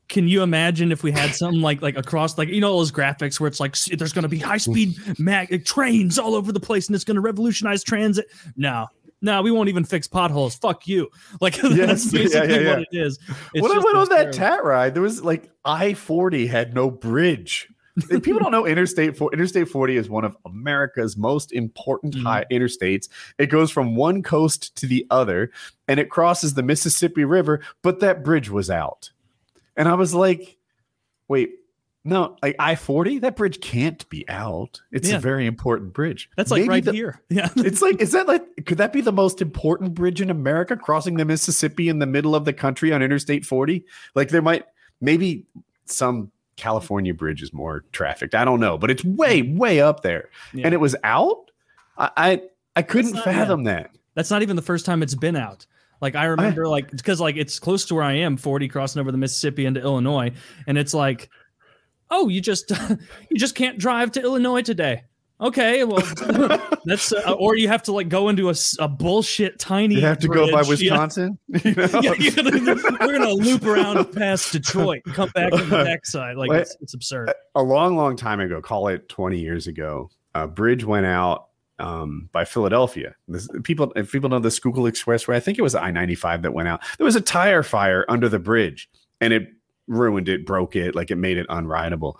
[0.09, 3.41] Can you imagine if we had something like like across like you know those graphics
[3.41, 6.87] where it's like there's going to be high speed mag trains all over the place
[6.87, 8.27] and it's going to revolutionize transit?
[8.55, 8.87] No,
[9.21, 10.55] no, we won't even fix potholes.
[10.55, 11.09] Fuck you.
[11.41, 12.69] Like yes, that's basically yeah, yeah, yeah.
[12.69, 13.19] what it is.
[13.53, 14.93] It's what what was that tat ride?
[14.93, 17.67] There was like I forty had no bridge
[18.21, 22.25] people don't know interstate for interstate 40 is one of america's most important mm-hmm.
[22.25, 25.51] high interstates it goes from one coast to the other
[25.87, 29.11] and it crosses the mississippi river but that bridge was out
[29.75, 30.57] and i was like
[31.27, 31.51] wait
[32.07, 34.79] no, like I forty, that bridge can't be out.
[34.93, 35.17] It's yeah.
[35.17, 36.29] a very important bridge.
[36.37, 37.21] That's like Maybe right the, here.
[37.29, 40.77] Yeah, it's like is that like could that be the most important bridge in America,
[40.77, 43.83] crossing the Mississippi in the middle of the country on Interstate forty?
[44.15, 44.63] Like there might
[45.01, 45.47] maybe
[45.83, 48.35] some California bridge is more trafficked.
[48.35, 50.29] I don't know, but it's way, way up there.
[50.53, 50.65] Yeah.
[50.65, 51.51] And it was out.
[51.97, 52.41] I I,
[52.75, 53.91] I couldn't fathom that.
[54.15, 55.65] That's not even the first time it's been out.
[56.01, 58.99] Like I remember, I, like because like it's close to where I am, forty crossing
[58.99, 60.31] over the Mississippi into Illinois,
[60.67, 61.29] and it's like,
[62.11, 62.71] oh, you just
[63.29, 65.03] you just can't drive to Illinois today.
[65.39, 66.01] Okay, well,
[66.85, 69.95] that's uh, or you have to like go into a, a bullshit tiny.
[69.95, 70.49] You have to bridge.
[70.49, 71.37] go by Wisconsin.
[71.63, 72.13] Yeah.
[72.17, 72.51] You know?
[72.53, 76.37] yeah, we're gonna loop around past Detroit, and come back on the backside.
[76.37, 77.33] Like it's, it's, absurd.
[77.55, 81.47] A long, long time ago, call it twenty years ago, a bridge went out
[81.79, 83.15] um, by Philadelphia.
[83.27, 86.41] This, people, if people know the Schuylkill Expressway, I think it was I ninety five
[86.41, 86.81] that went out.
[86.97, 88.89] There was a tire fire under the bridge,
[89.21, 89.49] and it
[89.87, 92.15] ruined it, broke it, like it made it unrideable.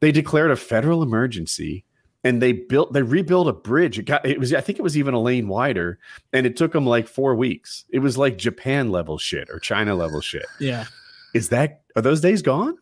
[0.00, 1.84] They declared a federal emergency
[2.24, 3.98] and they built they rebuilt a bridge.
[3.98, 5.98] It got it was I think it was even a lane wider,
[6.32, 7.84] and it took them like four weeks.
[7.90, 10.46] It was like Japan level shit or China level shit.
[10.58, 10.86] Yeah,
[11.34, 12.76] is that are those days gone?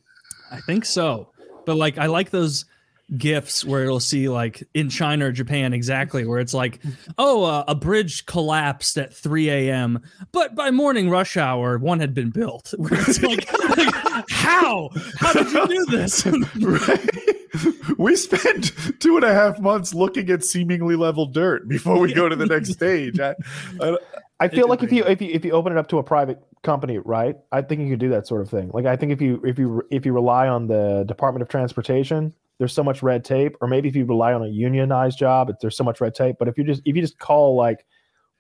[0.50, 1.30] I think so,
[1.66, 2.64] but like I like those
[3.18, 6.80] gifts where it'll see like in China or Japan exactly where it's like,
[7.18, 10.00] oh, uh, a bridge collapsed at 3 a.m.
[10.30, 12.72] But by morning rush hour, one had been built.
[12.78, 13.94] Where it's like, like
[14.30, 14.90] how?
[15.18, 16.24] How did you do this?
[16.60, 17.31] right
[17.98, 22.28] we spent two and a half months looking at seemingly level dirt before we go
[22.28, 23.20] to the next stage.
[23.20, 23.34] I,
[23.80, 23.96] I,
[24.40, 26.42] I feel like if you if you if you open it up to a private
[26.62, 27.36] company, right?
[27.50, 28.70] I think you could do that sort of thing.
[28.72, 32.32] Like I think if you if you if you rely on the Department of Transportation,
[32.58, 33.56] there's so much red tape.
[33.60, 36.36] Or maybe if you rely on a unionized job, there's so much red tape.
[36.38, 37.84] But if you just if you just call like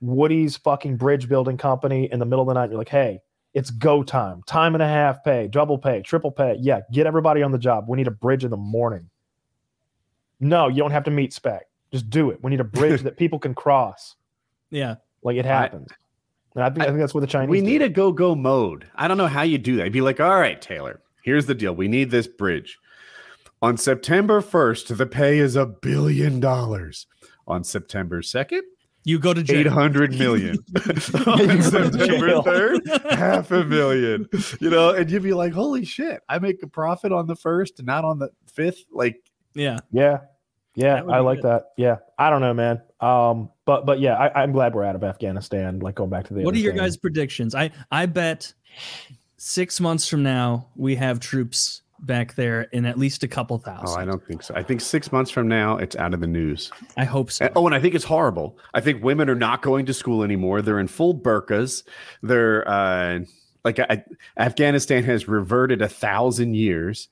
[0.00, 3.20] Woody's fucking bridge building company in the middle of the night, you're like, hey,
[3.54, 6.56] it's go time, time and a half pay, double pay, triple pay.
[6.60, 7.84] Yeah, get everybody on the job.
[7.88, 9.10] We need a bridge in the morning.
[10.40, 11.66] No, you don't have to meet spec.
[11.92, 12.42] Just do it.
[12.42, 14.16] We need a bridge that people can cross.
[14.70, 15.88] Yeah, like it happens.
[15.90, 15.94] I,
[16.54, 17.50] and I think I, I think that's what the Chinese.
[17.50, 17.66] We do.
[17.66, 18.88] need a go go mode.
[18.94, 19.84] I don't know how you do that.
[19.84, 21.00] You'd be like, all right, Taylor.
[21.22, 21.74] Here's the deal.
[21.74, 22.78] We need this bridge.
[23.60, 27.06] On September 1st, the pay is a billion dollars.
[27.46, 28.62] On September 2nd,
[29.04, 29.60] You go to jail.
[29.60, 34.28] 800 million on September 3rd, half a million.
[34.60, 37.78] You know, and you'd be like, holy shit, I make a profit on the first
[37.78, 38.84] and not on the fifth.
[38.92, 39.16] Like,
[39.54, 39.78] yeah.
[39.90, 40.18] Yeah.
[40.74, 41.02] Yeah.
[41.08, 41.50] I like good.
[41.50, 41.64] that.
[41.76, 41.96] Yeah.
[42.18, 42.80] I don't know, man.
[43.00, 45.80] Um, but but yeah, I, am glad we're out of Afghanistan.
[45.80, 47.54] Like going back to the What are your guys' predictions?
[47.54, 48.54] I I bet
[49.36, 53.88] six months from now we have troops back there in at least a couple thousand.
[53.88, 54.54] Oh, I don't think so.
[54.54, 56.70] I think six months from now, it's out of the news.
[56.96, 57.48] I hope so.
[57.56, 58.58] Oh, and I think it's horrible.
[58.74, 60.62] I think women are not going to school anymore.
[60.62, 61.84] They're in full burqas.
[62.22, 63.20] They're uh,
[63.64, 64.04] like I,
[64.36, 67.08] Afghanistan has reverted a thousand years,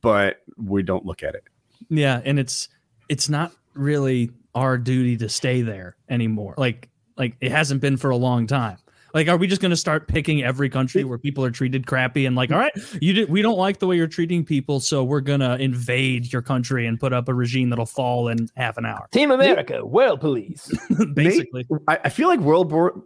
[0.00, 1.44] but we don't look at it.
[1.88, 2.68] Yeah, and it's
[3.08, 6.54] it's not really our duty to stay there anymore.
[6.56, 8.78] Like like it hasn't been for a long time.
[9.14, 12.26] Like, are we just going to start picking every country where people are treated crappy
[12.26, 15.04] and like, all right, you did, we don't like the way you're treating people, so
[15.04, 18.76] we're going to invade your country and put up a regime that'll fall in half
[18.76, 19.08] an hour.
[19.12, 20.70] Team America, world police.
[21.14, 23.00] Basically, I, I feel like world war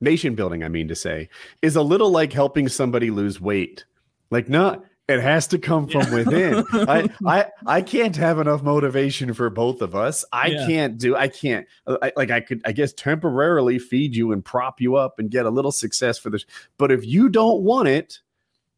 [0.00, 0.64] nation building.
[0.64, 1.28] I mean to say
[1.60, 3.84] is a little like helping somebody lose weight.
[4.30, 6.64] Like, not it has to come from within.
[6.72, 10.24] I, I I can't have enough motivation for both of us.
[10.32, 10.66] I yeah.
[10.66, 11.14] can't do.
[11.14, 11.66] I can't.
[11.86, 12.60] Uh, I, like I could.
[12.64, 16.30] I guess temporarily feed you and prop you up and get a little success for
[16.30, 16.44] this.
[16.76, 18.20] But if you don't want it,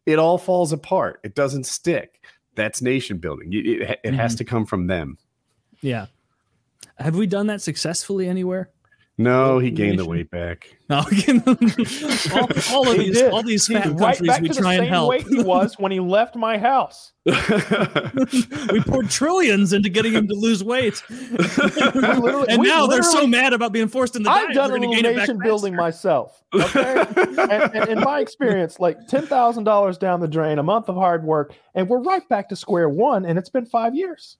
[0.04, 1.20] it all falls apart.
[1.24, 2.22] It doesn't stick.
[2.54, 3.52] That's nation building.
[3.52, 4.16] It, it, it mm-hmm.
[4.16, 5.16] has to come from them.
[5.80, 6.06] Yeah.
[6.98, 8.70] Have we done that successfully anywhere?
[9.28, 10.76] No, he gained the weight back.
[10.88, 15.10] No, all, all, of these, all these fat He's countries right we try and help.
[15.10, 17.12] Weight he was when he left my house.
[17.26, 23.72] we poured trillions into getting him to lose weight, and now they're so mad about
[23.72, 24.30] being forced in the.
[24.30, 26.44] I've done a little nation building myself.
[26.54, 30.88] Okay, and, and in my experience, like ten thousand dollars down the drain, a month
[30.88, 34.36] of hard work, and we're right back to square one, and it's been five years.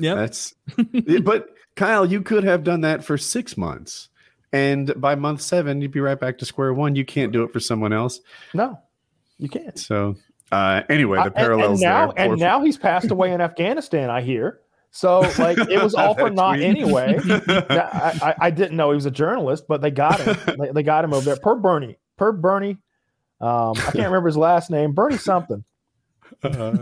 [0.00, 0.54] Yeah, that's.
[1.22, 1.48] but
[1.78, 4.08] Kyle, you could have done that for six months.
[4.52, 6.96] And by month seven, you'd be right back to square one.
[6.96, 8.20] You can't do it for someone else.
[8.52, 8.80] No,
[9.38, 9.78] you can't.
[9.78, 10.16] So,
[10.50, 12.32] uh, anyway, the parallels and, and now, there.
[12.32, 14.58] And now he's passed away in Afghanistan, I hear.
[14.90, 17.20] So, like, it was all for naught anyway.
[17.28, 20.36] I, I, I, didn't know he was a journalist, but they got him.
[20.58, 21.36] they, they got him over there.
[21.36, 21.96] Per Bernie.
[22.16, 22.78] Per Bernie.
[23.40, 24.94] Um, I can't remember his last name.
[24.94, 25.62] Bernie something.
[26.42, 26.76] Uh,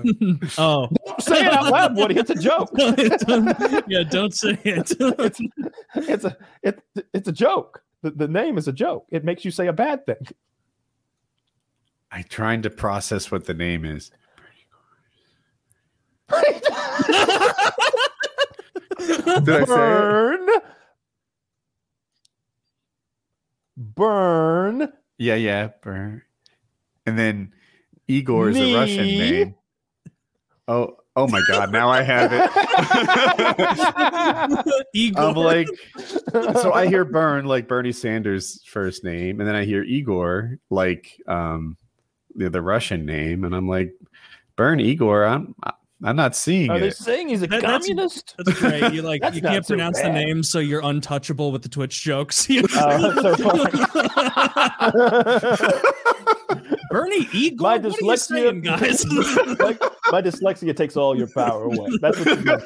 [0.59, 2.16] oh, don't say it out loud, Woody.
[2.16, 2.70] It's a joke.
[3.88, 4.92] yeah, don't say it.
[5.01, 5.40] it's,
[5.94, 6.82] it's a it,
[7.14, 7.82] it's a joke.
[8.03, 9.07] The, the name is a joke.
[9.11, 10.26] It makes you say a bad thing.
[12.11, 14.11] I'm trying to process what the name is.
[19.44, 20.49] Did Burn.
[23.76, 24.92] Burn.
[25.18, 26.22] Yeah, yeah, burn.
[27.07, 27.53] And then
[28.09, 29.54] Igor is a Russian name.
[30.68, 31.72] Oh, oh my God!
[31.72, 32.50] Now I have it.
[34.94, 35.22] Igor.
[35.22, 35.68] I'm like,
[36.61, 41.20] so I hear Burn like Bernie Sanders' first name, and then I hear Igor like
[41.28, 41.76] um
[42.34, 43.92] the, the Russian name, and I'm like,
[44.57, 45.24] Burn Igor.
[45.24, 45.54] I'm
[46.04, 46.80] I'm not seeing Are it.
[46.80, 48.34] they saying he's a that, communist?
[48.36, 48.92] That's, that's, great.
[48.92, 52.46] You like you can't pronounce the name, so you're untouchable with the Twitch jokes.
[52.76, 53.12] uh,
[56.97, 57.64] Bernie Eagle.
[57.64, 59.05] My dyslexia, saying, guys.
[59.05, 59.76] my,
[60.11, 61.88] my, dyslexia takes all your power away.
[62.01, 62.57] That's what you're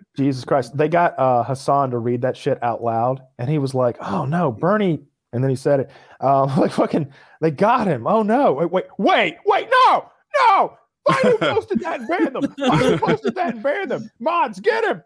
[0.16, 0.74] Jesus Christ!
[0.76, 4.24] They got uh, Hasan to read that shit out loud, and he was like, "Oh
[4.24, 5.00] no, Bernie!"
[5.34, 5.90] And then he said it.
[6.20, 7.12] Uh, like fucking,
[7.42, 8.06] they got him.
[8.06, 8.54] Oh no!
[8.54, 9.68] Wait, wait, wait, wait!
[9.70, 10.78] No, no!
[11.04, 12.54] Why you posted that and banned them?
[12.56, 14.10] Why you posted that and banned them?
[14.20, 15.02] Mods, get him!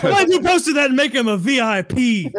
[0.00, 2.32] Why you posted that and make him a VIP in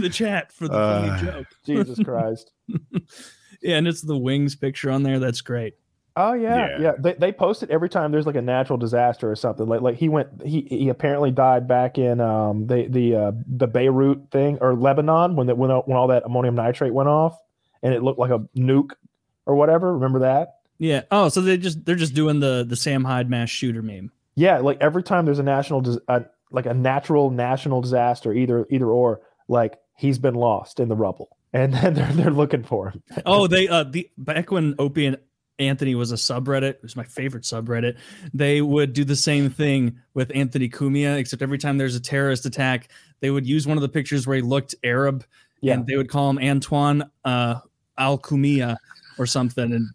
[0.00, 1.46] the chat for the uh, funny joke?
[1.64, 2.52] Jesus Christ!
[3.62, 5.18] yeah, and it's the wings picture on there.
[5.18, 5.74] That's great.
[6.16, 6.78] Oh yeah, yeah.
[6.80, 6.92] yeah.
[6.98, 9.66] They, they post it every time there's like a natural disaster or something.
[9.66, 13.66] Like like he went he he apparently died back in um the the uh, the
[13.66, 17.38] Beirut thing or Lebanon when that when when all that ammonium nitrate went off
[17.82, 18.92] and it looked like a nuke
[19.46, 19.94] or whatever.
[19.94, 20.56] Remember that?
[20.80, 21.02] Yeah.
[21.10, 24.10] Oh, so they just they're just doing the the Sam Hyde mass shooter meme.
[24.34, 26.20] Yeah, like every time there's a national uh,
[26.50, 31.36] like a natural national disaster, either either or, like he's been lost in the rubble,
[31.52, 33.02] and then they're they're looking for him.
[33.26, 35.18] oh, they uh the back when Opie and
[35.58, 36.70] Anthony was a subreddit.
[36.70, 37.98] It was my favorite subreddit.
[38.32, 42.46] They would do the same thing with Anthony Cumia, except every time there's a terrorist
[42.46, 42.88] attack,
[43.20, 45.26] they would use one of the pictures where he looked Arab,
[45.60, 45.74] yeah.
[45.74, 47.56] and they would call him Antoine uh,
[47.98, 48.78] Al Cumia
[49.18, 49.86] or something, and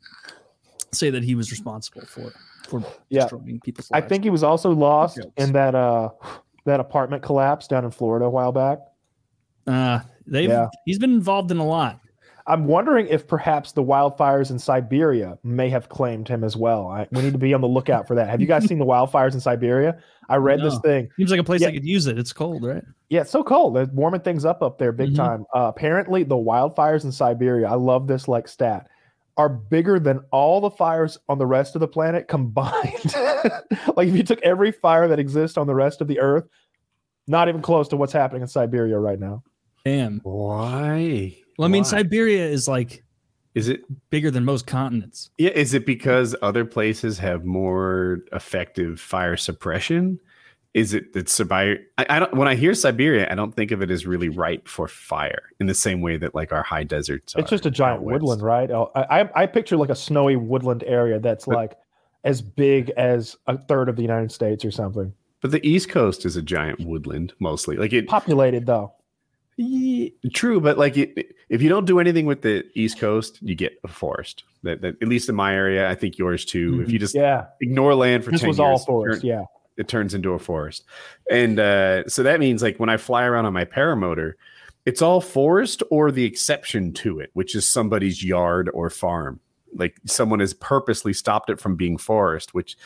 [0.96, 2.32] say that he was responsible for
[2.68, 3.22] for yeah.
[3.22, 4.06] destroying people's lives.
[4.06, 6.10] I think he was also lost in that uh
[6.66, 8.80] that apartment collapse down in Florida a while back.
[9.68, 10.68] Uh they yeah.
[10.86, 12.00] he's been involved in a lot.
[12.48, 16.88] I'm wondering if perhaps the wildfires in Siberia may have claimed him as well.
[16.90, 18.30] I, we need to be on the lookout for that.
[18.30, 19.98] Have you guys seen the wildfires in Siberia?
[20.30, 20.70] I read no.
[20.70, 21.10] this thing.
[21.18, 21.70] Seems like a place yeah.
[21.70, 22.20] I could use it.
[22.20, 22.84] It's cold, right?
[23.10, 23.76] Yeah, it's so cold.
[23.76, 25.16] They're warming things up up there big mm-hmm.
[25.16, 25.46] time.
[25.56, 27.68] Uh, apparently, the wildfires in Siberia.
[27.68, 28.90] I love this like stat
[29.38, 33.14] are bigger than all the fires on the rest of the planet combined.
[33.96, 36.46] like if you took every fire that exists on the rest of the earth,
[37.28, 39.44] not even close to what's happening in Siberia right now.
[39.84, 40.20] Damn.
[40.24, 41.38] Why?
[41.58, 41.90] Well, I mean, Why?
[41.90, 43.04] Siberia is like
[43.56, 45.30] is it bigger than most continents?
[45.38, 50.20] Yeah, is it because other places have more effective fire suppression?
[50.76, 51.80] Is it that Siberia?
[51.98, 52.34] I, I, don't.
[52.34, 55.68] When I hear Siberia, I don't think of it as really ripe for fire in
[55.68, 57.34] the same way that like our high deserts.
[57.34, 58.70] Are it's just a giant woodland, right?
[58.70, 61.78] Oh, I, I, I picture like a snowy woodland area that's but, like
[62.26, 65.14] as big as a third of the United States or something.
[65.40, 67.78] But the East Coast is a giant woodland, mostly.
[67.78, 68.94] Like it populated though.
[69.56, 73.56] Yeah, true, but like it, if you don't do anything with the East Coast, you
[73.56, 74.44] get a forest.
[74.64, 76.72] That, that at least in my area, I think yours too.
[76.74, 76.84] Mm-hmm.
[76.84, 79.24] If you just yeah ignore land for this ten was years, all forest.
[79.24, 79.44] Yeah,
[79.78, 80.84] it turns into a forest,
[81.30, 84.34] and uh, so that means like when I fly around on my paramotor,
[84.86, 89.40] it's all forest or the exception to it, which is somebody's yard or farm.
[89.74, 92.78] Like someone has purposely stopped it from being forest, which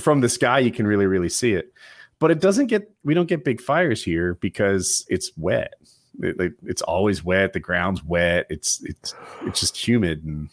[0.00, 1.72] from the sky you can really really see it.
[2.18, 5.74] But it doesn't get we don't get big fires here because it's wet.
[6.20, 7.52] It, it's always wet.
[7.52, 8.46] The ground's wet.
[8.48, 10.48] It's it's it's just humid and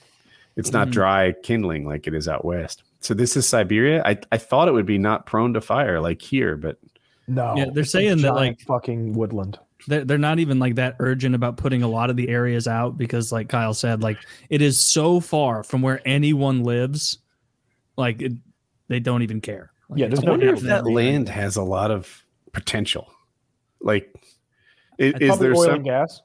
[0.56, 0.92] it's not mm.
[0.92, 4.72] dry kindling like it is out west so this is siberia i i thought it
[4.72, 6.78] would be not prone to fire like here but
[7.28, 11.36] no yeah they're saying that like fucking woodland they're, they're not even like that urgent
[11.36, 14.18] about putting a lot of the areas out because like kyle said like
[14.50, 17.18] it is so far from where anyone lives
[17.98, 18.34] like it,
[18.88, 22.24] they don't even care like, yeah i wonder if that land has a lot of
[22.54, 23.12] potential
[23.82, 24.14] like
[25.02, 26.22] is, is there oil some and gas?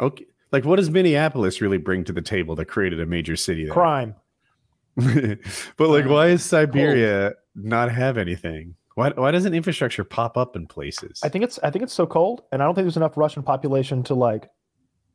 [0.00, 3.64] Okay, like what does Minneapolis really bring to the table that created a major city?
[3.64, 3.72] There?
[3.72, 4.14] Crime.
[5.76, 7.66] but like, why is Siberia cold.
[7.66, 8.74] not have anything?
[8.94, 11.20] Why, why doesn't infrastructure pop up in places?
[11.22, 13.42] I think it's I think it's so cold, and I don't think there's enough Russian
[13.42, 14.48] population to like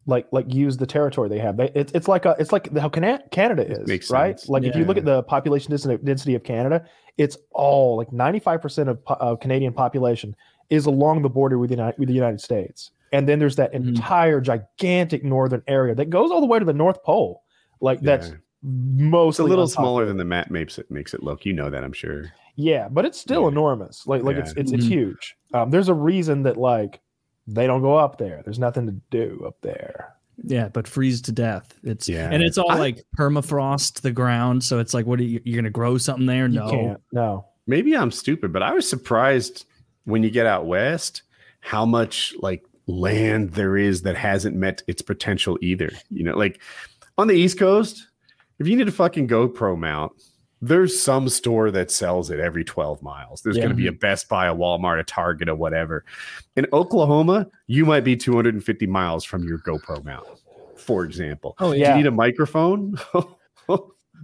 [0.06, 1.58] like like use the territory they have.
[1.58, 4.40] They, it's it's like a it's like how Canada is, right?
[4.40, 4.50] Sense.
[4.50, 4.70] Like yeah.
[4.70, 6.86] if you look at the population density of Canada,
[7.18, 10.36] it's all like 95% of, of Canadian population
[10.70, 12.92] is along the border with the United, with the United States.
[13.12, 13.90] And then there's that mm-hmm.
[13.90, 14.46] entire mm.
[14.46, 17.44] gigantic northern area that goes all the way to the North Pole.
[17.80, 18.18] Like yeah.
[18.18, 18.32] that's
[18.64, 21.46] mostly it's a little smaller than the map makes it makes it look.
[21.46, 22.34] You know that, I'm sure.
[22.56, 23.50] Yeah, but it's still yeah.
[23.50, 24.08] enormous.
[24.08, 24.44] Like like yeah.
[24.44, 24.80] it's it's, mm-hmm.
[24.80, 25.36] it's huge.
[25.54, 27.02] Um, there's a reason that like
[27.48, 28.42] they don't go up there.
[28.44, 30.16] There's nothing to do up there.
[30.44, 31.74] Yeah, but freeze to death.
[31.84, 34.64] It's yeah, and it's all I, like permafrost the ground.
[34.64, 35.42] So it's like, what are you?
[35.44, 36.48] You're gonna grow something there?
[36.48, 37.46] No, no.
[37.68, 39.66] Maybe I'm stupid, but I was surprised
[40.06, 41.22] when you get out west,
[41.60, 45.92] how much like land there is that hasn't met its potential either.
[46.10, 46.60] You know, like
[47.18, 48.08] on the East Coast,
[48.64, 50.12] if you need a fucking GoPro mount,
[50.62, 53.42] there's some store that sells it every 12 miles.
[53.42, 53.64] There's yeah.
[53.64, 56.06] going to be a Best Buy, a Walmart, a Target, or whatever.
[56.56, 60.26] In Oklahoma, you might be 250 miles from your GoPro mount,
[60.78, 61.56] for example.
[61.60, 61.92] Oh, yeah.
[61.92, 62.96] Do you need a microphone?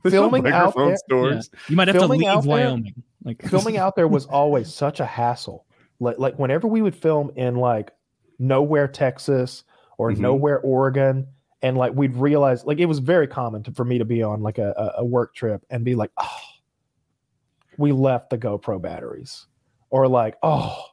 [0.08, 1.50] filming out there, stores.
[1.52, 1.60] Yeah.
[1.68, 2.84] You might have filming to leave Wyoming.
[2.84, 5.66] There, like filming out there was always such a hassle
[6.00, 7.92] like like whenever we would film in like
[8.38, 9.64] nowhere Texas
[9.98, 10.22] or mm-hmm.
[10.22, 11.28] nowhere Oregon
[11.62, 14.42] and like we'd realize like it was very common to, for me to be on
[14.42, 16.40] like a, a work trip and be like oh
[17.78, 19.48] we left the GoPro batteries.
[19.90, 20.86] Or like oh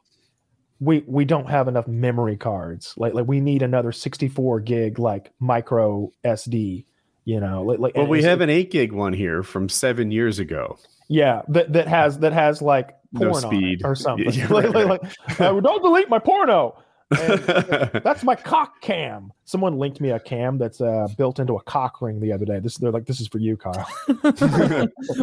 [0.79, 2.93] we we don't have enough memory cards.
[2.97, 6.85] Like like we need another 64 gig like micro SD
[7.25, 7.61] you know?
[7.63, 10.79] Like, like well we have an 8 gig one here from 7 years ago.
[11.09, 13.81] Yeah that that has that has like porn no speed.
[13.83, 14.31] or something.
[14.33, 16.81] Yeah, like, like, like uh, don't delete my porno.
[17.09, 19.31] that's my cock cam.
[19.45, 22.59] Someone linked me a cam that's uh, built into a cock ring the other day.
[22.59, 23.87] This they're like, this is for you, Kyle.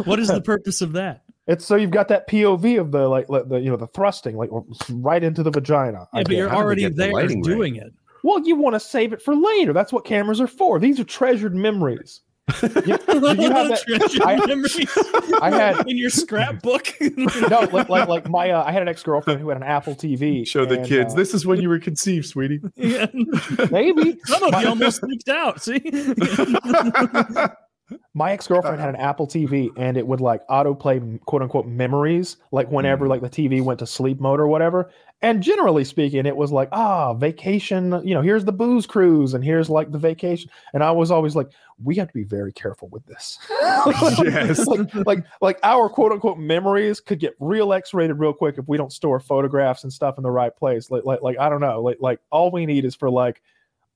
[0.05, 1.21] what is the purpose of that?
[1.47, 4.49] It's so you've got that POV of the like the you know the thrusting like
[4.89, 6.07] right into the vagina.
[6.13, 7.93] Yeah, but you're already there the doing it.
[8.23, 9.71] Well, you want to save it for later.
[9.71, 10.79] That's what cameras are for.
[10.79, 13.79] These are treasured memories you, you have that,
[15.41, 16.93] I, I, had in your scrapbook.
[17.01, 19.95] no, like like, like my uh, I had an ex girlfriend who had an Apple
[19.95, 20.47] TV.
[20.47, 21.13] Show the kids.
[21.13, 22.61] Uh, this is when you were conceived, sweetie.
[22.75, 23.07] Yeah.
[23.71, 25.61] Maybe some of you almost leaked out.
[25.63, 25.79] See
[28.13, 32.69] my ex-girlfriend had an apple tv and it would like autoplay quote unquote memories like
[32.71, 33.09] whenever mm.
[33.09, 34.89] like the tv went to sleep mode or whatever
[35.21, 39.43] and generally speaking it was like ah vacation you know here's the booze cruise and
[39.43, 41.49] here's like the vacation and i was always like
[41.83, 44.65] we have to be very careful with this yes.
[44.67, 48.77] like, like like our quote unquote memories could get real x-rated real quick if we
[48.77, 51.81] don't store photographs and stuff in the right place like like, like i don't know
[51.81, 53.41] like like all we need is for like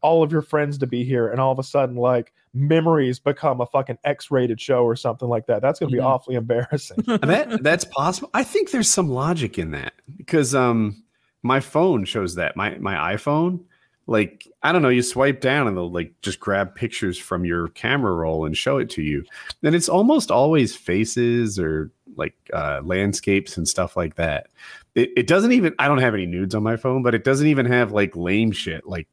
[0.02, 3.62] all of your friends to be here, and all of a sudden, like memories become
[3.62, 5.62] a fucking X-rated show or something like that.
[5.62, 6.08] That's going to be mm-hmm.
[6.08, 7.04] awfully embarrassing.
[7.06, 8.30] that that's possible.
[8.34, 11.04] I think there's some logic in that because um
[11.44, 13.62] my phone shows that my my iPhone
[14.10, 17.68] like I don't know, you swipe down and they'll like just grab pictures from your
[17.70, 19.24] camera roll and show it to you.
[19.62, 24.48] And it's almost always faces or like uh, landscapes and stuff like that.
[24.96, 27.46] It, it doesn't even I don't have any nudes on my phone, but it doesn't
[27.46, 29.08] even have like lame shit like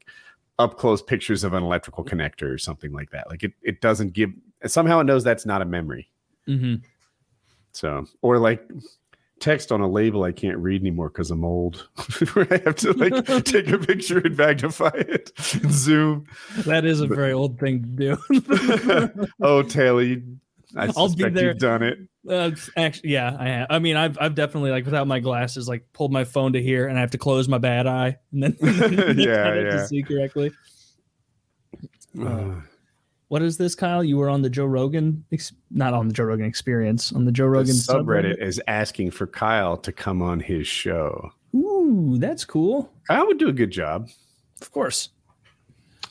[0.58, 3.28] up close pictures of an electrical connector or something like that.
[3.28, 4.32] Like it it doesn't give
[4.64, 6.10] somehow it knows that's not a memory.
[6.48, 6.76] Mm-hmm.
[7.72, 8.66] So or like
[9.40, 11.88] text on a label I can't read anymore because I'm old.
[11.98, 16.26] I have to like take a picture and magnify it and zoom.
[16.64, 18.16] That is a very old thing to
[19.08, 19.28] do.
[19.42, 20.38] oh, Taylor, you,
[20.76, 21.48] I I'll be there.
[21.48, 21.98] you've done it.
[22.28, 23.66] Uh, actually, yeah, I have.
[23.70, 26.88] I mean, I've I've definitely like without my glasses, like pulled my phone to here,
[26.88, 29.70] and I have to close my bad eye, and then yeah, yeah.
[29.70, 30.52] to see correctly.
[32.20, 32.54] Uh,
[33.28, 34.04] what is this, Kyle?
[34.04, 37.32] You were on the Joe Rogan, ex- not on the Joe Rogan Experience, on the
[37.32, 41.30] Joe Rogan the subreddit, subreddit is asking for Kyle to come on his show.
[41.54, 42.92] Ooh, that's cool.
[43.08, 44.08] Kyle would do a good job.
[44.60, 45.10] Of course,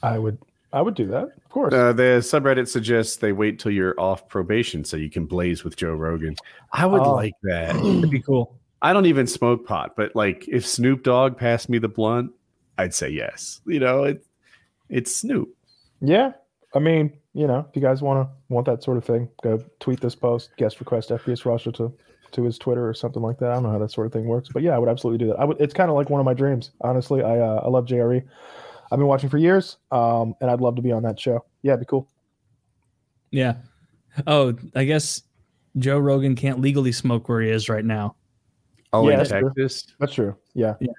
[0.03, 0.38] I would.
[0.74, 1.24] I would do that.
[1.24, 1.74] Of course.
[1.74, 5.78] Uh, the subreddit suggests they wait till you're off probation so you can blaze with
[5.78, 6.36] Joe Rogan.
[6.74, 7.13] I would oh.
[7.13, 7.76] like that.
[7.76, 8.57] That'd be cool.
[8.82, 12.32] I don't even smoke pot, but like if Snoop Dogg passed me the blunt,
[12.78, 13.61] I'd say yes.
[13.66, 14.26] You know, it,
[14.89, 15.55] it's Snoop.
[16.01, 16.34] Yeah,
[16.76, 19.63] I mean, you know, if you guys want to want that sort of thing, go
[19.80, 21.93] tweet this post, guest request FPS Russia to
[22.32, 23.51] to his Twitter or something like that.
[23.51, 25.32] I don't know how that sort of thing works, but yeah, I would absolutely do
[25.32, 25.39] that.
[25.39, 25.59] I would.
[25.59, 27.23] It's kind of like one of my dreams, honestly.
[27.23, 28.21] I uh, I love JRE.
[28.91, 31.45] I've been watching for years, um, and I'd love to be on that show.
[31.63, 32.07] Yeah, it'd be cool.
[33.32, 33.55] Yeah.
[34.28, 35.23] Oh, I guess
[35.78, 38.15] Joe Rogan can't legally smoke where he is right now.
[38.93, 39.84] Oh, yeah, in that's Texas.
[39.84, 39.95] True.
[39.99, 40.36] That's true.
[40.53, 40.76] Yeah.
[40.80, 40.91] Yeah.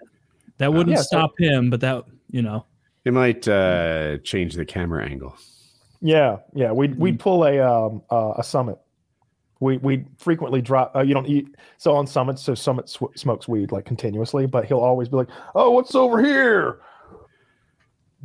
[0.59, 2.67] That wouldn't uh, yeah, stop so- him, but that you know.
[3.05, 5.37] It might uh, change the camera angle.
[6.01, 6.73] Yeah, yeah.
[6.73, 7.19] We we mm-hmm.
[7.19, 8.79] pull a um uh, a summit.
[9.61, 10.95] We we frequently drop.
[10.95, 12.43] Uh, you don't eat so on summits.
[12.43, 16.23] So summit sw- smokes weed like continuously, but he'll always be like, "Oh, what's over
[16.23, 16.81] here?"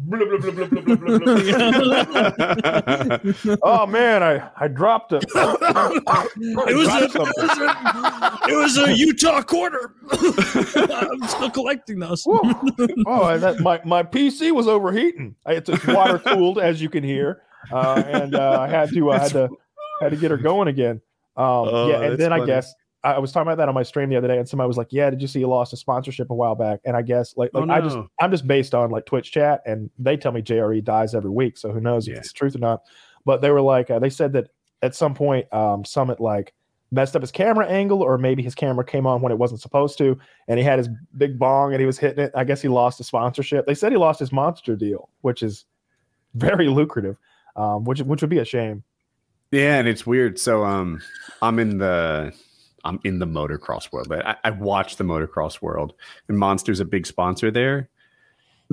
[3.62, 5.24] oh man, I I dropped it.
[5.36, 9.94] it was a, it was a it was a Utah quarter.
[10.12, 12.26] I'm still collecting those.
[12.26, 15.36] oh, that, my my PC was overheating.
[15.46, 19.20] It's, it's water cooled, as you can hear uh, and uh, I had to I
[19.20, 19.50] had to
[20.02, 21.02] had to get her going again.
[21.38, 22.44] Um, oh, yeah, and then funny.
[22.44, 24.68] I guess I was talking about that on my stream the other day, and somebody
[24.68, 27.02] was like, "Yeah, did you see you lost a sponsorship a while back?" And I
[27.02, 27.74] guess like, like oh, no.
[27.74, 31.16] I just I'm just based on like Twitch chat, and they tell me JRE dies
[31.16, 32.16] every week, so who knows yeah.
[32.16, 32.82] if it's truth or not.
[33.26, 34.50] But they were like, uh, they said that
[34.82, 36.54] at some point, um, Summit like
[36.92, 39.98] messed up his camera angle, or maybe his camera came on when it wasn't supposed
[39.98, 42.32] to, and he had his big bong and he was hitting it.
[42.36, 43.66] I guess he lost a sponsorship.
[43.66, 45.66] They said he lost his monster deal, which is
[46.36, 47.18] very lucrative
[47.62, 48.84] um, which which would be a shame.
[49.52, 50.40] Yeah, and it's weird.
[50.40, 51.02] So um,
[51.42, 52.34] I'm in the
[52.84, 54.12] I'm in the motocross world.
[54.12, 55.94] I, I watch the motocross world,
[56.28, 57.90] and Monster's a big sponsor there.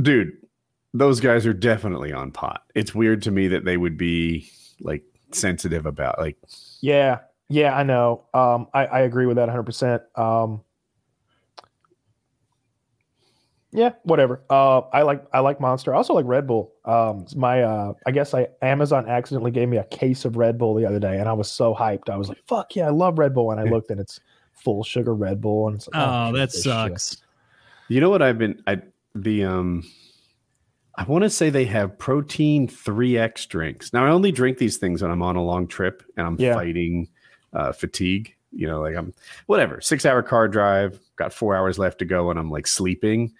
[0.00, 0.32] Dude,
[0.94, 2.62] those guys are definitely on pot.
[2.74, 4.48] It's weird to me that they would be
[4.80, 6.36] like sensitive about like.
[6.80, 7.18] Yeah,
[7.48, 8.24] yeah, I know.
[8.32, 9.64] Um, I, I agree with that 100.
[9.64, 10.64] percent Um, percent
[13.70, 14.42] yeah, whatever.
[14.48, 15.94] Uh, I like I like Monster.
[15.94, 16.72] I also like Red Bull.
[16.84, 20.74] Um, my uh, I guess I Amazon accidentally gave me a case of Red Bull
[20.74, 22.08] the other day, and I was so hyped.
[22.08, 24.20] I was like, "Fuck yeah, I love Red Bull!" And I looked, and it's
[24.54, 27.10] full sugar Red Bull, and it's like, oh, oh that sucks.
[27.10, 27.18] Shit.
[27.88, 28.82] You know what I've been I
[29.14, 29.84] the um
[30.96, 33.92] I want to say they have protein 3x drinks.
[33.92, 36.54] Now I only drink these things when I'm on a long trip and I'm yeah.
[36.54, 37.08] fighting
[37.52, 38.34] uh, fatigue.
[38.50, 39.14] You know, like I'm
[39.46, 43.32] whatever, six hour car drive, got four hours left to go, and I'm like sleeping.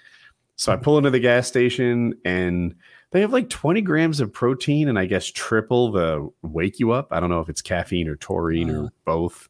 [0.59, 2.75] So I pull into the gas station and
[3.13, 7.09] they have like 20 grams of protein and I guess triple the wake you up.
[7.13, 9.49] I don't know if it's caffeine or taurine uh, or both,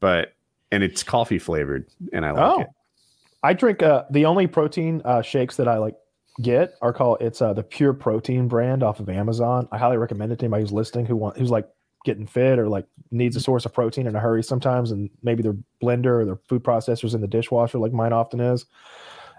[0.00, 0.34] but
[0.72, 2.60] and it's coffee flavored and I like oh.
[2.62, 2.66] it.
[3.44, 5.94] I drink uh, the only protein uh, shakes that I like
[6.42, 9.68] get are called it's uh, the pure protein brand off of Amazon.
[9.70, 11.68] I highly recommend it to anybody who's listening who want who's like
[12.04, 15.44] getting fit or like needs a source of protein in a hurry sometimes and maybe
[15.44, 18.66] their blender or their food processors in the dishwasher like mine often is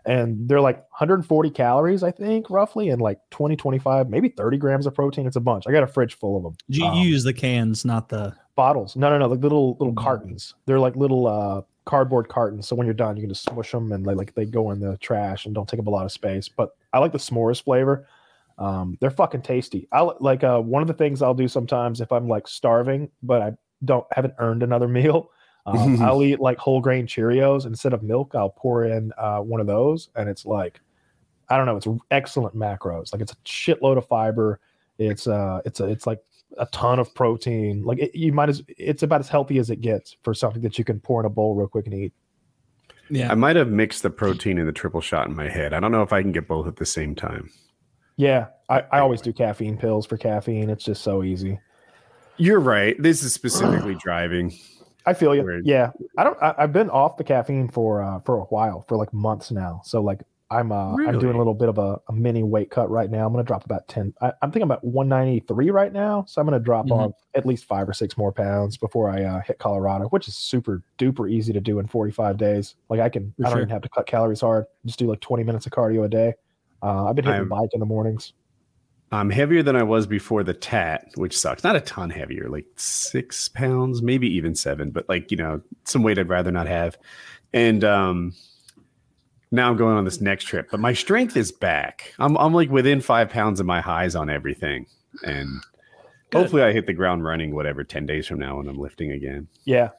[0.06, 4.86] and they're like 140 calories, I think, roughly, and like 20, 25, maybe 30 grams
[4.86, 5.28] of protein.
[5.28, 5.66] It's a bunch.
[5.68, 6.56] I got a fridge full of them.
[6.68, 8.96] You um, use the cans, not the bottles.
[8.96, 10.04] No, no, no, like little little mm-hmm.
[10.04, 10.56] cartons.
[10.66, 12.68] They're like little uh, cardboard cartons.
[12.68, 14.80] So when you're done, you can just smush them and they, like they go in
[14.80, 16.50] the trash and don't take up a lot of space.
[16.50, 18.08] But I like the s'mores flavor.
[18.58, 19.88] Um, they're fucking tasty.
[19.92, 23.42] I like uh, one of the things I'll do sometimes if I'm like starving, but
[23.42, 23.52] I
[23.86, 25.32] don't haven't earned another meal
[25.66, 28.34] um, I'll eat like whole grain Cheerios instead of milk.
[28.36, 30.80] I'll pour in uh, one of those, and it's like
[31.50, 31.78] I don't know.
[31.78, 33.12] It's excellent macros.
[33.12, 34.60] Like it's a shitload of fiber.
[34.98, 36.20] It's uh, it's a, it's like
[36.58, 37.84] a ton of protein.
[37.84, 40.78] Like it, you might as, it's about as healthy as it gets for something that
[40.78, 42.14] you can pour in a bowl real quick and eat.
[43.10, 45.74] Yeah, I might have mixed the protein and the triple shot in my head.
[45.74, 47.50] I don't know if I can get both at the same time.
[48.16, 50.70] Yeah, I, I always do caffeine pills for caffeine.
[50.70, 51.60] It's just so easy.
[52.38, 52.96] You're right.
[53.02, 54.54] This is specifically driving.
[55.06, 55.44] I feel you.
[55.44, 55.66] Weird.
[55.66, 56.38] Yeah, I don't.
[56.42, 59.82] I, have been off the caffeine for uh, for a while, for like months now.
[59.84, 60.22] So like
[60.52, 61.10] I'm uh really?
[61.10, 63.26] I'm doing a little bit of a, a, mini weight cut right now.
[63.26, 64.14] I'm gonna drop about ten.
[64.22, 66.94] I, am thinking about 193 right now, so I'm gonna drop mm-hmm.
[66.94, 70.36] off at least five or six more pounds before I uh, hit Colorado, which is
[70.36, 72.76] super duper easy to do in 45 days.
[72.90, 73.62] Like I can, For I don't sure.
[73.62, 74.66] even have to cut calories hard.
[74.86, 76.34] Just do like 20 minutes of cardio a day.
[76.84, 78.34] Uh, I've been hitting I'm, bike in the mornings.
[79.14, 81.64] I'm heavier than I was before the tat, which sucks.
[81.64, 86.04] Not a ton heavier, like six pounds, maybe even seven, but like you know, some
[86.04, 86.98] weight I'd rather not have.
[87.54, 88.34] And um
[89.52, 92.14] now I'm going on this next trip, but my strength is back.
[92.20, 94.86] I'm I'm like within five pounds of my highs on everything,
[95.24, 95.50] and
[96.30, 96.38] Good.
[96.38, 97.54] hopefully I hit the ground running.
[97.54, 99.48] Whatever, ten days from now when I'm lifting again.
[99.66, 99.90] Yeah,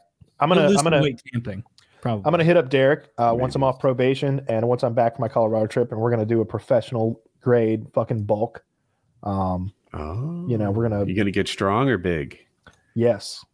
[0.40, 1.62] I'm gonna I'm gonna weight camping.
[2.00, 2.24] Probably.
[2.24, 5.22] I'm gonna hit up Derek uh, once I'm off probation and once I'm back from
[5.22, 8.64] my Colorado trip, and we're gonna do a professional grade fucking bulk.
[9.22, 11.04] Um, oh, you know, we're gonna.
[11.04, 12.38] You gonna get strong or big?
[12.94, 13.44] Yes.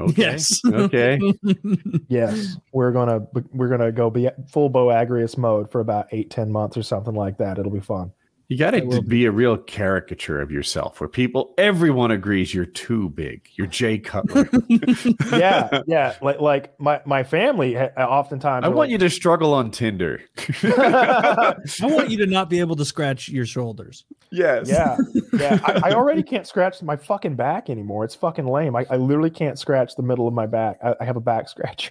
[0.00, 0.22] Okay.
[0.22, 0.60] Yes.
[0.64, 1.18] okay.
[2.08, 2.56] yes.
[2.72, 6.76] We're gonna we're gonna go be full Bo Agrius mode for about eight, ten months
[6.76, 7.58] or something like that.
[7.58, 8.12] It'll be fun.
[8.48, 13.10] You got to be a real caricature of yourself where people, everyone agrees you're too
[13.10, 13.46] big.
[13.56, 14.48] You're Jay Cutler.
[15.32, 15.82] yeah.
[15.86, 16.14] Yeah.
[16.22, 18.64] Like, like my, my family uh, oftentimes.
[18.64, 20.22] I want like, you to struggle on Tinder.
[20.62, 24.06] I want you to not be able to scratch your shoulders.
[24.30, 24.66] Yes.
[24.70, 24.96] Yeah.
[25.34, 25.58] Yeah.
[25.64, 28.06] I, I, already can't scratch my fucking back anymore.
[28.06, 28.74] It's fucking lame.
[28.74, 30.78] I, I literally can't scratch the middle of my back.
[30.82, 31.90] I, I have a back scratcher.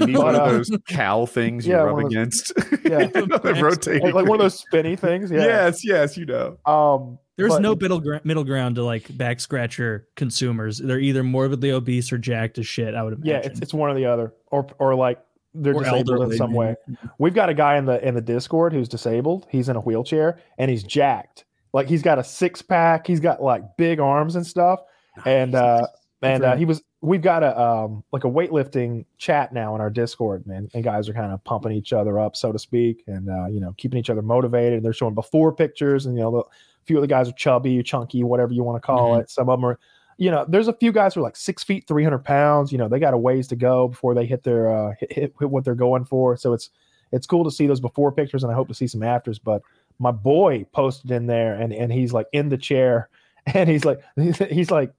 [0.00, 2.52] You need one of those cow things you yeah, rub against.
[2.84, 3.08] Yeah,
[3.44, 5.30] rotating, like, like, one of those spinny things.
[5.30, 5.40] Yeah.
[5.40, 6.56] Yes, yes, you know.
[6.66, 10.78] Um, there's but, no middle gra- middle ground to like back scratcher consumers.
[10.78, 12.94] They're either morbidly obese or jacked as shit.
[12.94, 13.28] I would imagine.
[13.28, 15.18] Yeah, it's, it's one or the other, or or like
[15.52, 16.76] they're or disabled elderly, in some way.
[17.18, 19.46] We've got a guy in the in the Discord who's disabled.
[19.50, 21.44] He's in a wheelchair and he's jacked.
[21.72, 23.06] Like he's got a six pack.
[23.06, 24.80] He's got like big arms and stuff.
[25.18, 25.26] Nice.
[25.26, 25.86] And uh,
[26.22, 29.88] and uh, he was we've got a um like a weightlifting chat now in our
[29.88, 33.30] discord man and guys are kind of pumping each other up so to speak and
[33.30, 36.38] uh, you know keeping each other motivated they're showing before pictures and you know the,
[36.38, 39.20] a few of the guys are chubby chunky whatever you want to call mm-hmm.
[39.20, 39.78] it some of them are
[40.18, 42.88] you know there's a few guys who are like six feet 300 pounds you know
[42.88, 45.64] they got a ways to go before they hit their uh hit, hit, hit what
[45.64, 46.70] they're going for so it's
[47.12, 49.62] it's cool to see those before pictures and i hope to see some afters but
[50.00, 53.08] my boy posted in there and and he's like in the chair
[53.54, 54.00] and he's like
[54.50, 54.92] he's like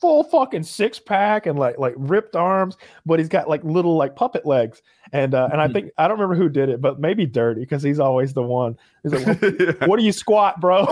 [0.00, 4.16] full fucking six pack and like like ripped arms, but he's got like little like
[4.16, 4.82] puppet legs.
[5.12, 7.82] And uh, and I think I don't remember who did it, but maybe Dirty because
[7.82, 8.78] he's always the one.
[9.02, 10.86] He's like, what, what do you squat, bro?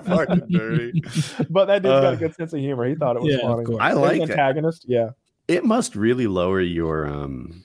[0.00, 1.02] fucking dirty.
[1.50, 2.88] But that dude's uh, got a uh, good sense of humor.
[2.88, 3.78] He thought it was yeah, funny.
[3.78, 4.86] I like antagonist.
[4.88, 5.10] Yeah.
[5.46, 7.64] It must really lower your um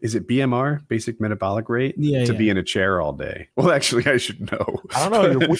[0.00, 2.38] is it BMR, basic metabolic rate, yeah, to yeah.
[2.38, 3.48] be in a chair all day?
[3.56, 4.80] Well, actually, I should know.
[4.94, 5.56] I don't know.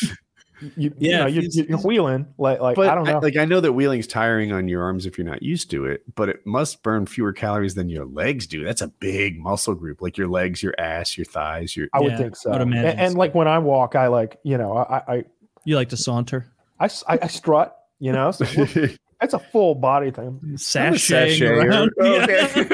[0.76, 3.18] You, yeah, you know, you, are wheeling like like I don't know.
[3.18, 5.84] I, like I know that wheeling's tiring on your arms if you're not used to
[5.84, 8.64] it, but it must burn fewer calories than your legs do.
[8.64, 11.76] That's a big muscle group, like your legs, your ass, your thighs.
[11.76, 12.52] Your I would yeah, think so.
[12.52, 15.24] And, and, like when I walk, I like you know I I
[15.64, 16.46] you like to saunter.
[16.80, 17.74] I I, I strut.
[18.00, 18.44] You know, so
[19.20, 20.40] It's a full body thing.
[20.56, 21.90] Sashay, sashay around.
[22.00, 22.66] Okay.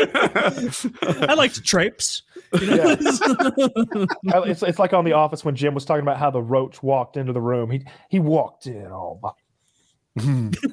[1.27, 2.23] I like to traipse.
[2.61, 2.97] You know?
[4.23, 4.41] yeah.
[4.47, 7.17] it's, it's like on The Office when Jim was talking about how the roach walked
[7.17, 7.71] into the room.
[7.71, 9.31] He he walked in all by,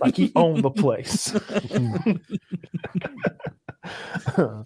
[0.01, 1.33] like he owned the place.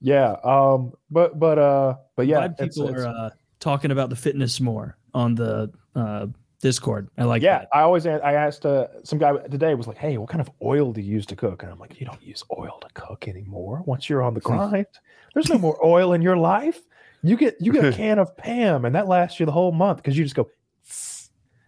[0.00, 0.36] yeah.
[0.44, 0.92] Um.
[1.10, 1.96] But but uh.
[2.16, 2.48] But yeah.
[2.48, 6.26] Glad people it's, are uh, talking about the fitness more on the uh
[6.62, 7.08] Discord.
[7.18, 7.68] I like yeah, that.
[7.74, 10.92] I always I asked uh, some guy today was like, "Hey, what kind of oil
[10.92, 13.82] do you use to cook?" And I'm like, "You don't use oil to cook anymore.
[13.84, 14.86] Once you're on the grind,
[15.34, 16.80] there's no more oil in your life.
[17.24, 19.98] You get you get a can of Pam, and that lasts you the whole month
[19.98, 20.48] because you just go,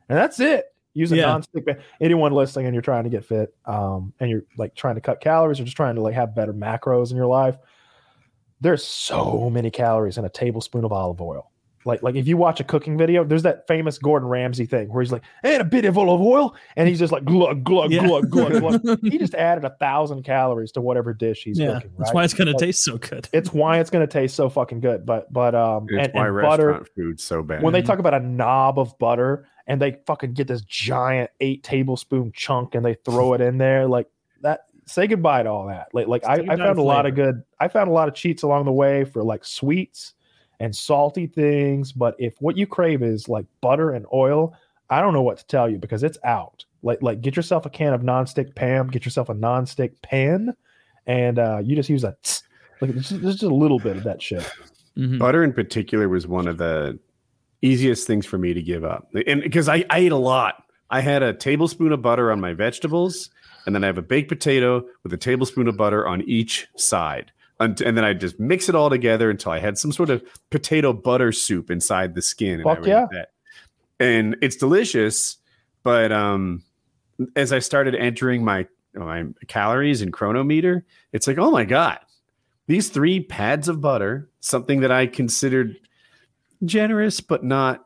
[0.08, 0.66] and that's it.
[0.96, 1.26] Use a yeah.
[1.26, 1.82] non-stick pan.
[2.00, 5.20] Anyone listening, and you're trying to get fit, um, and you're like trying to cut
[5.20, 7.56] calories or just trying to like have better macros in your life.
[8.60, 11.50] There's so many calories in a tablespoon of olive oil.
[11.84, 15.02] Like, like if you watch a cooking video, there's that famous Gordon Ramsay thing where
[15.02, 18.06] he's like, and a bit of olive oil, and he's just like glug glug yeah.
[18.06, 19.00] glug glug glug.
[19.02, 21.90] he just added a thousand calories to whatever dish he's yeah, cooking.
[21.90, 21.98] Right?
[21.98, 23.28] That's why it's gonna taste so good.
[23.32, 25.04] It's why it's gonna taste so fucking good.
[25.04, 27.62] But but um, it's and, why and butter food's so bad.
[27.62, 31.62] When they talk about a knob of butter and they fucking get this giant eight
[31.62, 34.08] tablespoon chunk and they throw it in there, like
[34.40, 34.66] that.
[34.86, 35.88] Say goodbye to all that.
[35.94, 37.42] Like like I, I found a lot of good.
[37.58, 40.12] I found a lot of cheats along the way for like sweets
[40.64, 41.92] and salty things.
[41.92, 44.54] But if what you crave is like butter and oil,
[44.90, 46.64] I don't know what to tell you because it's out.
[46.82, 50.54] Like like get yourself a can of nonstick Pam, get yourself a nonstick pan,
[51.06, 52.16] and uh, you just use a
[52.80, 54.42] like just, just a little bit of that shit.
[54.96, 55.18] Mm-hmm.
[55.18, 56.98] Butter in particular was one of the
[57.62, 60.56] easiest things for me to give up, and because I, I ate a lot.
[60.90, 63.30] I had a tablespoon of butter on my vegetables,
[63.66, 67.32] and then I have a baked potato with a tablespoon of butter on each side.
[67.60, 70.22] And, and then I just mix it all together until I had some sort of
[70.50, 72.60] potato butter soup inside the skin.
[72.60, 73.06] And Fuck yeah.
[74.00, 75.36] And it's delicious,
[75.84, 76.64] but um,
[77.36, 81.98] as I started entering my my calories and Cronometer, it's like, oh my god,
[82.66, 85.76] these three pads of butter, something that I considered
[86.64, 87.84] generous but not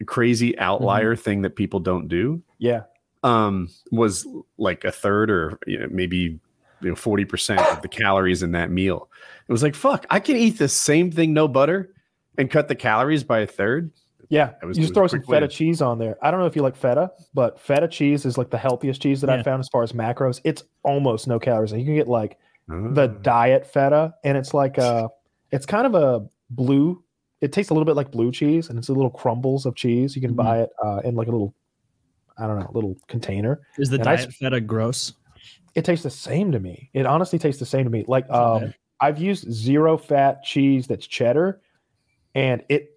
[0.00, 1.22] a crazy outlier mm-hmm.
[1.22, 2.42] thing that people don't do.
[2.58, 2.82] Yeah.
[3.22, 4.26] Um, was
[4.58, 6.40] like a third or you know, maybe
[6.82, 9.08] you know 40% of the calories in that meal.
[9.48, 11.94] It was like, fuck, I can eat the same thing, no butter,
[12.38, 13.90] and cut the calories by a third.
[14.28, 15.50] Yeah, was, you just throw some feta win.
[15.50, 16.16] cheese on there.
[16.22, 19.20] I don't know if you like feta, but feta cheese is like the healthiest cheese
[19.20, 19.36] that yeah.
[19.36, 20.40] I've found as far as macros.
[20.42, 21.72] It's almost no calories.
[21.72, 23.20] And you can get like the ah.
[23.20, 25.10] diet feta, and it's like a,
[25.50, 27.04] it's kind of a blue.
[27.42, 30.16] It tastes a little bit like blue cheese, and it's a little crumbles of cheese.
[30.16, 30.46] You can mm-hmm.
[30.46, 31.54] buy it uh, in like a little,
[32.38, 33.60] I don't know, little container.
[33.76, 35.12] Is the and diet I, feta gross?
[35.74, 36.90] It tastes the same to me.
[36.92, 38.04] It honestly tastes the same to me.
[38.06, 41.60] Like um, I've used zero fat cheese that's cheddar,
[42.34, 42.90] and it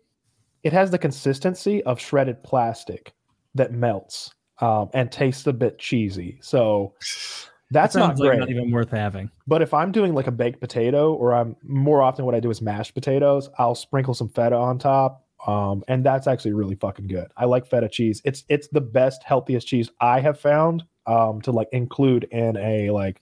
[0.64, 3.14] it has the consistency of shredded plastic
[3.54, 6.40] that melts um, and tastes a bit cheesy.
[6.42, 6.94] So
[7.72, 8.32] that's that not great.
[8.32, 9.30] Like not even worth having.
[9.48, 12.50] But if I'm doing like a baked potato, or I'm more often what I do
[12.50, 15.26] is mashed potatoes, I'll sprinkle some feta on top.
[15.48, 17.28] Um, and that's actually really fucking good.
[17.38, 18.22] I like feta cheese.
[18.26, 22.90] It's it's the best, healthiest cheese I have found um, to like include in a
[22.92, 23.22] like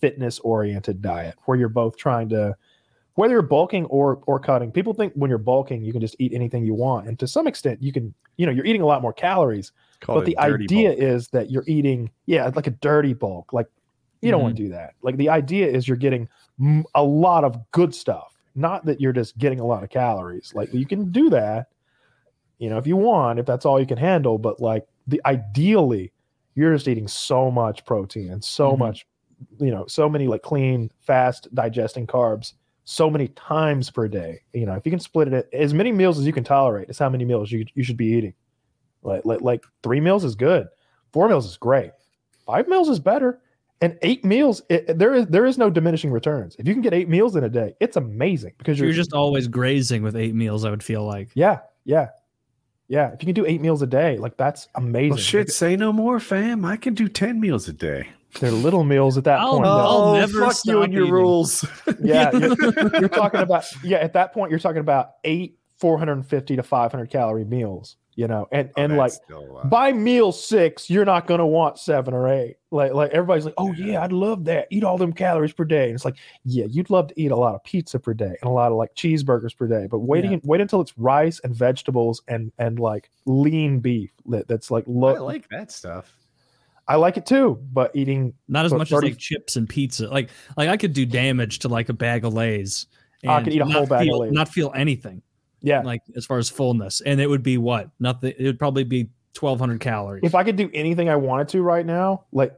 [0.00, 2.56] fitness oriented diet where you're both trying to
[3.14, 4.72] whether you're bulking or or cutting.
[4.72, 7.46] People think when you're bulking you can just eat anything you want, and to some
[7.46, 8.14] extent you can.
[8.38, 9.72] You know, you're eating a lot more calories.
[10.00, 11.02] Call but the idea bulk.
[11.02, 13.52] is that you're eating, yeah, like a dirty bulk.
[13.52, 13.66] Like
[14.22, 14.44] you don't mm-hmm.
[14.44, 14.94] want to do that.
[15.02, 16.28] Like the idea is you're getting
[16.94, 20.52] a lot of good stuff, not that you're just getting a lot of calories.
[20.54, 21.68] Like you can do that,
[22.58, 24.38] you know, if you want, if that's all you can handle.
[24.38, 26.12] But like the ideally,
[26.54, 28.80] you're just eating so much protein and so mm-hmm.
[28.80, 29.06] much,
[29.58, 32.52] you know, so many like clean, fast digesting carbs
[32.84, 34.40] so many times per day.
[34.52, 36.98] You know, if you can split it as many meals as you can tolerate, is
[36.98, 38.34] how many meals you you should be eating.
[39.02, 40.68] Like like like three meals is good,
[41.12, 41.92] four meals is great,
[42.46, 43.40] five meals is better
[43.82, 46.94] and eight meals it, there is there is no diminishing returns if you can get
[46.94, 50.34] eight meals in a day it's amazing because you're, you're just always grazing with eight
[50.34, 52.08] meals i would feel like yeah yeah
[52.88, 55.76] yeah if you can do eight meals a day like that's amazing well, shit say
[55.76, 58.08] no more fam i can do 10 meals a day
[58.40, 59.66] they're little meals at that I'll, point.
[59.66, 61.66] I'll oh, never fuck you and your rules.
[62.02, 62.56] yeah, you're,
[62.98, 63.98] you're, talking about yeah.
[63.98, 68.70] At that point, you're talking about eight 450 to 500 calorie meals you know and
[68.76, 72.56] oh, and like uh, by meal six you're not going to want seven or eight
[72.70, 75.86] like like everybody's like oh yeah i'd love that eat all them calories per day
[75.86, 78.44] and it's like yeah you'd love to eat a lot of pizza per day and
[78.44, 80.38] a lot of like cheeseburgers per day but waiting yeah.
[80.44, 85.14] wait until it's rice and vegetables and and like lean beef that, that's like low,
[85.14, 86.14] i like that stuff
[86.88, 90.08] I like it too, but eating not as much 30, as like chips and pizza.
[90.08, 92.86] Like like I could do damage to like a bag of Lay's.
[93.24, 94.32] Oh, I could eat a whole bag feel, of Lay's.
[94.32, 95.22] Not feel anything.
[95.62, 95.82] Yeah.
[95.82, 97.00] Like as far as fullness.
[97.00, 97.90] And it would be what?
[98.00, 98.34] Nothing.
[98.38, 100.22] It would probably be 1200 calories.
[100.24, 102.54] If I could do anything I wanted to right now, like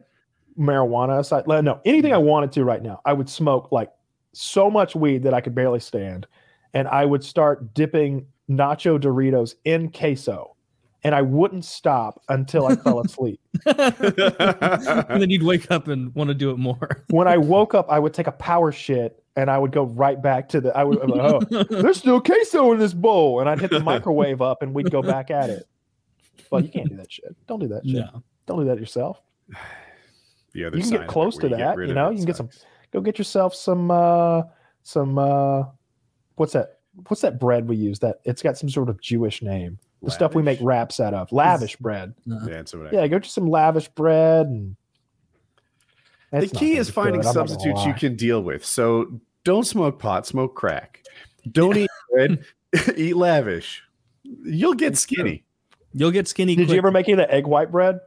[0.59, 2.24] marijuana aside, no, anything I mm.
[2.24, 3.90] wanted to right now, I would smoke like
[4.32, 6.26] so much weed that I could barely stand.
[6.72, 10.57] And I would start dipping nacho Doritos in queso.
[11.05, 13.38] And I wouldn't stop until I fell asleep.
[13.66, 17.05] and then you'd wake up and want to do it more.
[17.11, 20.20] when I woke up, I would take a power shit and I would go right
[20.20, 20.76] back to the.
[20.76, 21.20] I would, like,
[21.51, 24.91] oh, there's still queso in this bowl, and I'd hit the microwave up, and we'd
[24.91, 25.66] go back at it.
[26.51, 27.35] But you can't do that shit.
[27.47, 27.95] Don't do that shit.
[27.95, 28.22] No.
[28.47, 29.20] Don't do that yourself.
[30.53, 31.76] The other you can get close to that.
[31.76, 32.51] You, you know, you can get some.
[32.93, 33.91] Go get yourself some.
[33.91, 34.43] uh
[34.82, 35.18] Some.
[35.18, 35.64] uh
[36.37, 36.78] What's that?
[37.09, 37.99] What's that bread we use?
[38.01, 39.78] That it's got some sort of Jewish name.
[40.01, 40.14] The lavish.
[40.14, 41.32] stuff we make wraps out of.
[41.32, 42.14] Lavish bread.
[42.26, 42.39] No.
[42.47, 43.07] Yeah, that's what I yeah.
[43.09, 44.76] Go to some lavish bread and
[46.41, 48.64] the key is finding substitutes you can deal with.
[48.64, 51.03] So don't smoke pot, smoke crack.
[51.51, 52.45] Don't eat bread,
[52.97, 53.82] eat lavish.
[54.22, 55.45] You'll get skinny.
[55.93, 56.57] You'll get skinny.
[56.57, 56.74] Did quick.
[56.74, 58.01] you ever make the egg white bread?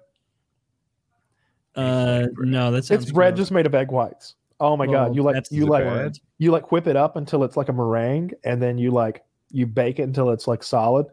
[1.76, 3.44] Uh, no, that's it's bread gross.
[3.44, 4.36] just made of egg whites.
[4.60, 6.18] Oh my god, you like you like bad.
[6.40, 9.68] you like whip it up until it's like a meringue, and then you like you
[9.68, 11.06] bake it until it's like solid.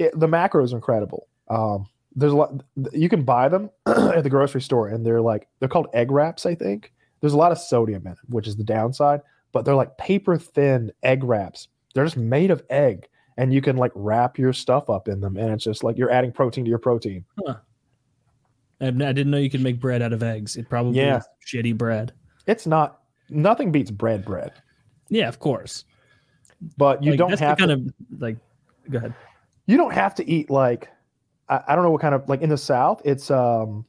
[0.00, 1.28] It, the macros are incredible.
[1.48, 5.48] Um, there's a lot you can buy them at the grocery store and they're like
[5.58, 8.56] they're called egg wraps i think there's a lot of sodium in it which is
[8.56, 9.20] the downside
[9.52, 13.76] but they're like paper thin egg wraps they're just made of egg, and you can
[13.76, 16.68] like wrap your stuff up in them, and it's just like you're adding protein to
[16.68, 17.24] your protein.
[17.44, 17.56] Huh.
[18.80, 20.56] I didn't know you could make bread out of eggs.
[20.56, 21.18] It probably yeah.
[21.18, 22.12] is shitty bread.
[22.46, 23.00] It's not.
[23.28, 24.52] Nothing beats bread bread.
[25.08, 25.84] Yeah, of course.
[26.76, 28.36] But you like, don't have kind to, of like.
[28.90, 29.14] Go ahead.
[29.66, 30.88] You don't have to eat like.
[31.52, 33.02] I, I don't know what kind of like in the South.
[33.04, 33.84] It's um,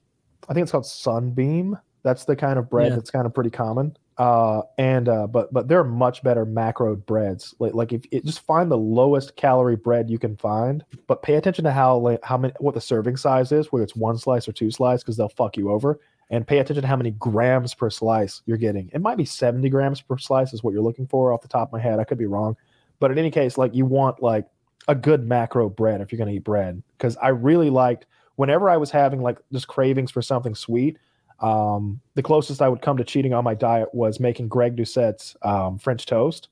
[0.49, 1.77] I think it's called sunbeam.
[2.03, 2.95] That's the kind of bread yeah.
[2.95, 3.95] that's kind of pretty common.
[4.17, 7.55] Uh, and uh, but but there are much better macro breads.
[7.59, 11.35] Like like if it, just find the lowest calorie bread you can find, but pay
[11.35, 14.47] attention to how like how many what the serving size is, whether it's one slice
[14.47, 15.99] or two slice, because they'll fuck you over.
[16.29, 18.89] And pay attention to how many grams per slice you're getting.
[18.91, 21.67] It might be 70 grams per slice is what you're looking for off the top
[21.67, 21.99] of my head.
[21.99, 22.57] I could be wrong,
[22.99, 24.47] but in any case, like you want like
[24.87, 26.81] a good macro bread if you're going to eat bread.
[26.97, 28.05] Because I really liked
[28.35, 30.97] whenever I was having like just cravings for something sweet.
[31.39, 35.35] Um, the closest I would come to cheating on my diet was making Greg Doucette's
[35.41, 36.47] um, French toast,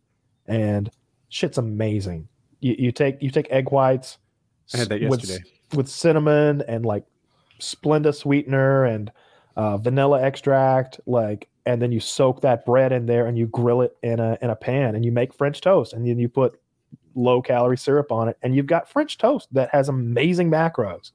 [0.47, 0.89] and
[1.29, 2.27] shit's amazing.
[2.59, 4.17] You, you take you take egg whites.
[4.73, 7.05] I had that yesterday with, with cinnamon and like
[7.59, 9.11] Splenda sweetener and
[9.55, 13.81] uh, vanilla extract, like, and then you soak that bread in there and you grill
[13.81, 16.59] it in a in a pan and you make French toast and then you put
[17.15, 21.11] low calorie syrup on it and you've got French toast that has amazing macros.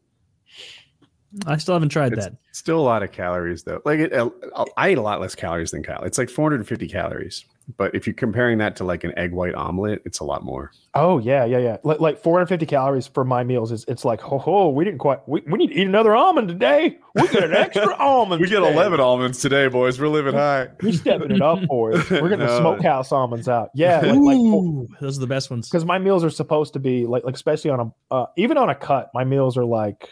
[1.47, 2.35] I still haven't tried it's that.
[2.53, 3.81] Still a lot of calories though.
[3.85, 4.31] Like it, uh,
[4.77, 6.03] I eat a lot less calories than Kyle.
[6.05, 7.45] It's like 450 calories.
[7.77, 10.71] But if you're comparing that to like an egg white omelet, it's a lot more.
[10.95, 11.77] Oh yeah, yeah, yeah.
[11.83, 15.29] Like, like 450 calories for my meals is it's like, oh, oh we didn't quite.
[15.29, 16.99] We, we need to eat another almond today.
[17.17, 18.41] We get an extra almond.
[18.41, 20.01] we get 11 almonds today, boys.
[20.01, 20.69] We're living high.
[20.83, 22.09] We're stepping it up, boys.
[22.09, 22.47] We're getting no.
[22.47, 23.71] the smokehouse almonds out.
[23.75, 25.69] Yeah, like, Ooh, like, those are the best ones.
[25.69, 28.71] Because my meals are supposed to be like, like especially on a uh, even on
[28.71, 30.09] a cut, my meals are like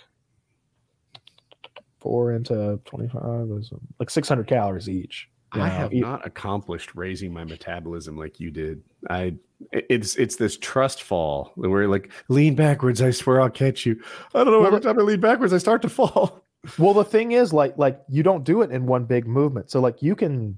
[2.00, 5.28] four into 25 is like 600 calories each.
[5.62, 8.82] I have not accomplished raising my metabolism like you did.
[9.09, 9.34] I
[9.72, 13.00] it's it's this trust fall where like lean backwards.
[13.00, 14.00] I swear I'll catch you.
[14.34, 14.61] I don't know.
[14.61, 16.40] Well, every time I lean backwards, I start to fall.
[16.78, 19.70] Well, the thing is, like like you don't do it in one big movement.
[19.70, 20.57] So like you can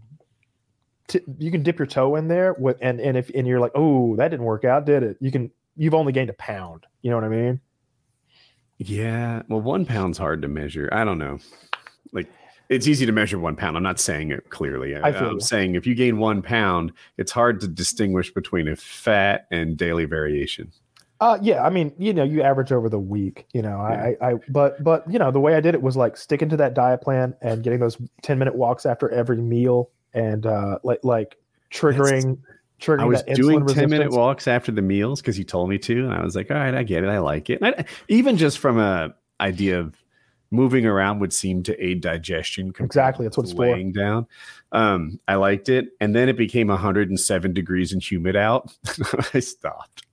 [1.09, 3.72] t- you can dip your toe in there with and and if and you're like,
[3.74, 5.16] oh, that didn't work out, did it?
[5.20, 6.86] You can you've only gained a pound.
[7.03, 7.61] You know what I mean?
[8.78, 9.42] Yeah.
[9.49, 10.88] Well, one pound's hard to measure.
[10.92, 11.38] I don't know.
[12.12, 12.30] Like
[12.69, 13.77] it's easy to measure one pound.
[13.77, 14.97] I'm not saying it clearly.
[14.97, 19.47] I am saying if you gain one pound, it's hard to distinguish between a fat
[19.51, 20.73] and daily variation.
[21.19, 24.12] Uh, yeah, I mean, you know, you average over the week, you know, yeah.
[24.21, 26.59] I, I, but, but, you know, the way I did it was like sticking to
[26.59, 31.03] that diet plan and getting those 10 minute walks after every meal and, uh, like,
[31.05, 31.39] like
[31.73, 33.01] triggering, That's, triggering.
[33.01, 33.91] I was doing 10 resistance.
[33.91, 36.05] minute walks after the meals because you told me to.
[36.05, 37.09] And I was like, all right, I get it.
[37.09, 37.62] I like it.
[37.62, 39.95] I, even just from a idea of
[40.51, 42.72] moving around would seem to aid digestion.
[42.78, 43.99] Exactly, that's what it's laying for.
[43.99, 44.26] down.
[44.72, 48.72] Um, I liked it, and then it became 107 degrees and humid out.
[49.34, 50.05] I stopped.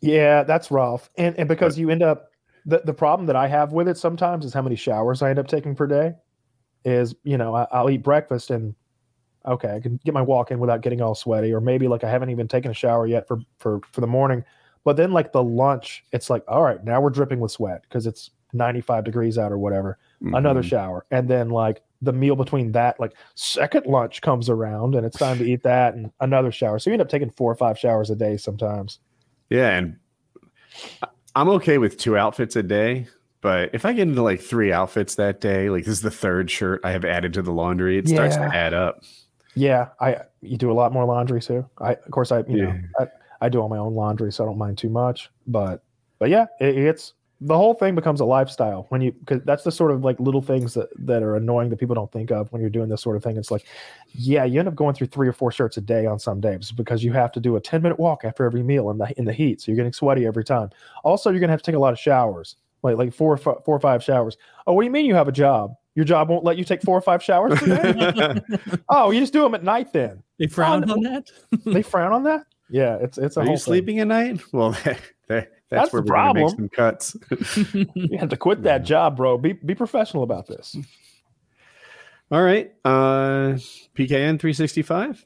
[0.00, 2.30] Yeah, that's rough, and and because but, you end up
[2.66, 5.38] the the problem that I have with it sometimes is how many showers I end
[5.38, 6.14] up taking per day.
[6.84, 8.74] Is you know I, I'll eat breakfast and
[9.46, 12.10] okay I can get my walk in without getting all sweaty, or maybe like I
[12.10, 14.44] haven't even taken a shower yet for for for the morning.
[14.82, 18.06] But then like the lunch, it's like all right now we're dripping with sweat because
[18.06, 20.34] it's 95 degrees out or whatever, mm-hmm.
[20.34, 21.06] another shower.
[21.10, 25.38] And then like the meal between that, like second lunch comes around and it's time
[25.38, 26.78] to eat that and another shower.
[26.78, 29.00] So you end up taking four or five showers a day sometimes.
[29.48, 29.70] Yeah.
[29.70, 29.96] And
[31.34, 33.06] I'm okay with two outfits a day.
[33.40, 36.50] But if I get into like three outfits that day, like this is the third
[36.50, 38.14] shirt I have added to the laundry, it yeah.
[38.14, 39.02] starts to add up.
[39.54, 41.66] Yeah, I you do a lot more laundry too.
[41.78, 42.64] I of course I you yeah.
[42.64, 43.06] know I,
[43.40, 45.30] I do all my own laundry, so I don't mind too much.
[45.46, 45.82] But
[46.18, 49.72] but yeah, it, it's the whole thing becomes a lifestyle when you because that's the
[49.72, 52.60] sort of like little things that, that are annoying that people don't think of when
[52.60, 53.36] you're doing this sort of thing.
[53.38, 53.64] It's like
[54.12, 56.70] yeah you end up going through three or four shirts a day on some days
[56.70, 59.24] because you have to do a 10 minute walk after every meal in the in
[59.24, 59.60] the heat.
[59.60, 60.70] So you're getting sweaty every time.
[61.02, 63.62] Also you're going to have to take a lot of showers like like four four
[63.66, 64.36] or five showers.
[64.66, 65.74] Oh what do you mean you have a job?
[65.94, 68.40] Your job won't let you take four or five showers per day?
[68.90, 70.22] Oh you just do them at night then.
[70.38, 71.30] They frown oh, on that?
[71.64, 72.42] They frown on that?
[72.68, 74.42] Yeah it's it's a are you sleeping at night?
[74.52, 74.98] Well they,
[75.28, 76.44] they that's, That's where the problem.
[76.44, 77.16] Make some cuts.
[77.94, 79.38] you have to quit that job, bro.
[79.38, 80.76] Be be professional about this.
[82.32, 82.72] All right.
[82.84, 83.58] Uh,
[83.96, 85.24] PKN 365.